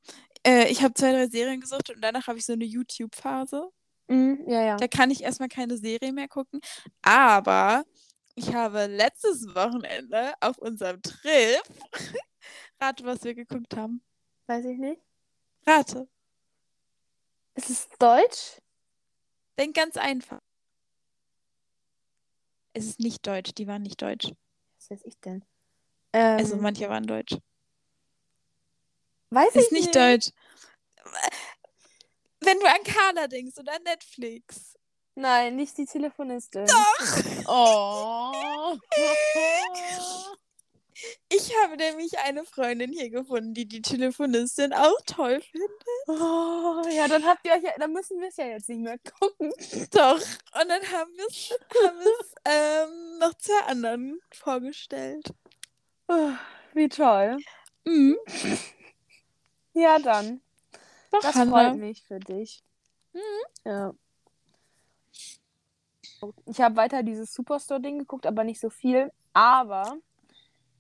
Äh, 0.46 0.70
ich 0.70 0.82
habe 0.84 0.94
zwei, 0.94 1.12
drei 1.14 1.28
Serien 1.28 1.62
gesuchtet 1.62 1.96
und 1.96 2.02
danach 2.02 2.28
habe 2.28 2.38
ich 2.40 2.46
so 2.46 2.54
eine 2.54 2.66
YouTube-Phase. 2.66 3.70
Mhm, 4.08 4.44
ja, 4.48 4.64
ja. 4.64 4.76
Da 4.78 4.88
kann 4.90 5.12
ich 5.12 5.24
erstmal 5.24 5.48
keine 5.48 5.78
Serie 5.78 6.12
mehr 6.12 6.28
gucken. 6.28 6.60
Aber 7.02 7.86
ich 8.36 8.54
habe 8.54 8.86
letztes 8.88 9.46
Wochenende 9.56 10.34
auf 10.42 10.58
unserem 10.58 11.02
Trip, 11.02 11.62
rate, 12.82 13.06
was 13.06 13.24
wir 13.24 13.34
geguckt 13.34 13.78
haben. 13.78 14.04
Weiß 14.48 14.66
ich 14.66 14.78
nicht. 14.78 15.00
Rate. 15.66 16.10
Ist 17.56 17.70
es 17.70 17.90
Deutsch? 18.00 18.62
Denk 19.58 19.76
ganz 19.76 19.98
einfach. 19.98 20.40
Es 22.74 22.86
ist 22.86 23.00
nicht 23.00 23.26
deutsch, 23.28 23.52
die 23.58 23.68
waren 23.68 23.82
nicht 23.82 24.02
deutsch. 24.02 24.32
Was 24.78 24.90
weiß 24.92 25.02
ich 25.04 25.20
denn? 25.20 25.44
Ähm, 26.14 26.38
Also 26.40 26.56
manche 26.56 26.90
waren 26.90 27.06
deutsch. 27.06 27.36
weiß 29.30 29.56
ich 29.56 29.62
Ist 29.64 29.72
nicht 29.72 29.96
deutsch. 29.96 30.30
Wenn 32.40 32.60
du 32.60 32.66
an 32.66 32.84
Carla 32.84 33.28
denkst 33.28 33.58
oder 33.60 33.76
an 33.76 33.84
Netflix. 33.84 34.78
Nein, 35.16 35.58
nicht 35.58 35.78
die 35.78 35.86
Telefonistin. 35.86 36.66
Doch. 36.66 37.22
Oh. 37.48 38.78
Ich 41.30 41.52
habe 41.64 41.78
nämlich 41.78 42.18
eine 42.20 42.46
Freundin 42.46 42.92
hier 42.92 43.10
gefunden, 43.10 43.54
die 43.54 43.68
die 43.68 43.82
Telefonistin 43.82 44.74
auch 44.74 45.00
toll 45.06 45.42
findet. 45.42 45.72
oh. 46.08 46.82
Ja, 46.92 47.08
dann 47.08 47.26
habt 47.26 47.46
ihr 47.46 47.54
euch 47.54 47.64
ja, 47.64 47.72
dann 47.80 47.94
müssen 47.94 48.20
wir 48.20 48.28
es 48.28 48.38
ja 48.38 48.46
jetzt 48.46 48.70
nicht 48.70 48.82
mehr 48.82 48.98
gucken. 49.20 49.52
Doch. 49.92 50.18
Und 50.20 50.70
dann 50.70 50.82
haben 50.92 51.12
wir 51.16 51.28
es 51.28 51.54
ähm, 52.46 53.20
noch 53.20 53.34
zwei 53.36 53.60
anderen 53.68 54.20
vorgestellt. 54.32 55.34
Oh, 56.08 56.32
Wie 56.74 56.90
toll. 56.90 57.38
Mhm. 57.86 58.18
Ja, 59.74 59.98
dann. 60.00 60.42
Doch, 61.12 61.22
Das 61.22 61.36
Hannah. 61.36 61.70
freut 61.70 61.78
mich 61.80 62.04
für 62.04 62.20
dich. 62.20 62.62
Mhm. 63.14 63.20
Ja. 63.66 63.94
Ich 66.46 66.62
habe 66.62 66.76
weiter 66.76 67.02
dieses 67.04 67.34
Superstore-Ding 67.34 68.00
geguckt, 68.00 68.28
aber 68.28 68.44
nicht 68.44 68.60
so 68.60 68.70
viel. 68.70 69.12
Aber 69.34 69.98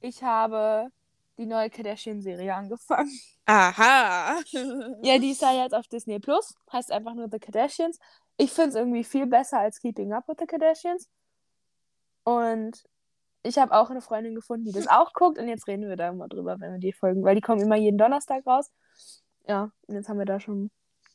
ich 0.01 0.21
habe 0.23 0.89
die 1.37 1.45
neue 1.45 1.69
Kardashian-Serie 1.69 2.53
angefangen. 2.53 3.11
Aha. 3.45 4.39
Ja, 5.03 5.17
die 5.17 5.31
ist 5.31 5.41
ja 5.41 5.51
jetzt 5.63 5.73
auf 5.73 5.87
Disney 5.87 6.19
Plus. 6.19 6.53
Heißt 6.71 6.91
einfach 6.91 7.13
nur 7.13 7.29
The 7.31 7.39
Kardashians. 7.39 7.97
Ich 8.37 8.51
finde 8.51 8.69
es 8.69 8.75
irgendwie 8.75 9.03
viel 9.03 9.25
besser 9.27 9.59
als 9.59 9.79
Keeping 9.79 10.13
Up 10.13 10.27
with 10.27 10.37
the 10.39 10.45
Kardashians. 10.45 11.09
Und 12.23 12.83
ich 13.43 13.57
habe 13.57 13.73
auch 13.73 13.89
eine 13.89 14.01
Freundin 14.01 14.35
gefunden, 14.35 14.65
die 14.65 14.71
das 14.71 14.87
auch 14.87 15.13
guckt. 15.13 15.39
Und 15.39 15.47
jetzt 15.47 15.67
reden 15.67 15.89
wir 15.89 15.95
da 15.95 16.11
mal 16.13 16.27
drüber, 16.27 16.59
wenn 16.59 16.73
wir 16.73 16.79
die 16.79 16.93
folgen. 16.93 17.23
Weil 17.23 17.35
die 17.35 17.41
kommen 17.41 17.61
immer 17.61 17.75
jeden 17.75 17.97
Donnerstag 17.97 18.45
raus. 18.45 18.71
Ja, 19.47 19.71
und 19.87 19.95
jetzt 19.95 20.07
haben 20.09 20.19
wir 20.19 20.25
da 20.25 20.39
schon 20.39 20.65
ein 20.65 20.71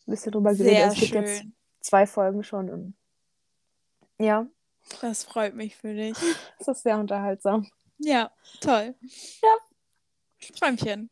bisschen 0.07 0.33
drüber 0.33 0.53
geredet. 0.55 0.77
Sehr 0.77 0.87
es 0.89 0.95
gibt 0.95 1.15
jetzt 1.15 1.41
schön. 1.43 1.55
zwei 1.81 2.07
Folgen 2.07 2.43
schon. 2.43 2.71
Und 2.71 2.95
ja, 4.19 4.47
Das 5.01 5.25
freut 5.25 5.55
mich 5.55 5.77
für 5.77 5.95
dich. 5.95 6.17
es 6.59 6.69
ist 6.69 6.83
sehr 6.83 6.99
unterhaltsam. 6.99 7.67
Ja, 7.99 8.31
toll. 8.61 8.95
Ja. 9.43 9.57
Träumchen. 10.59 11.11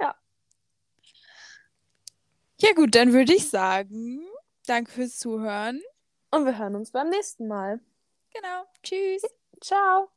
Ja. 0.00 0.14
Ja, 2.60 2.72
gut, 2.74 2.94
dann 2.94 3.12
würde 3.12 3.34
ich 3.34 3.48
sagen, 3.50 4.24
danke 4.66 4.90
fürs 4.92 5.18
Zuhören. 5.18 5.80
Und 6.30 6.46
wir 6.46 6.58
hören 6.58 6.76
uns 6.76 6.90
beim 6.92 7.08
nächsten 7.10 7.46
Mal. 7.48 7.80
Genau. 8.32 8.64
Tschüss. 8.82 9.22
Ciao. 9.60 10.11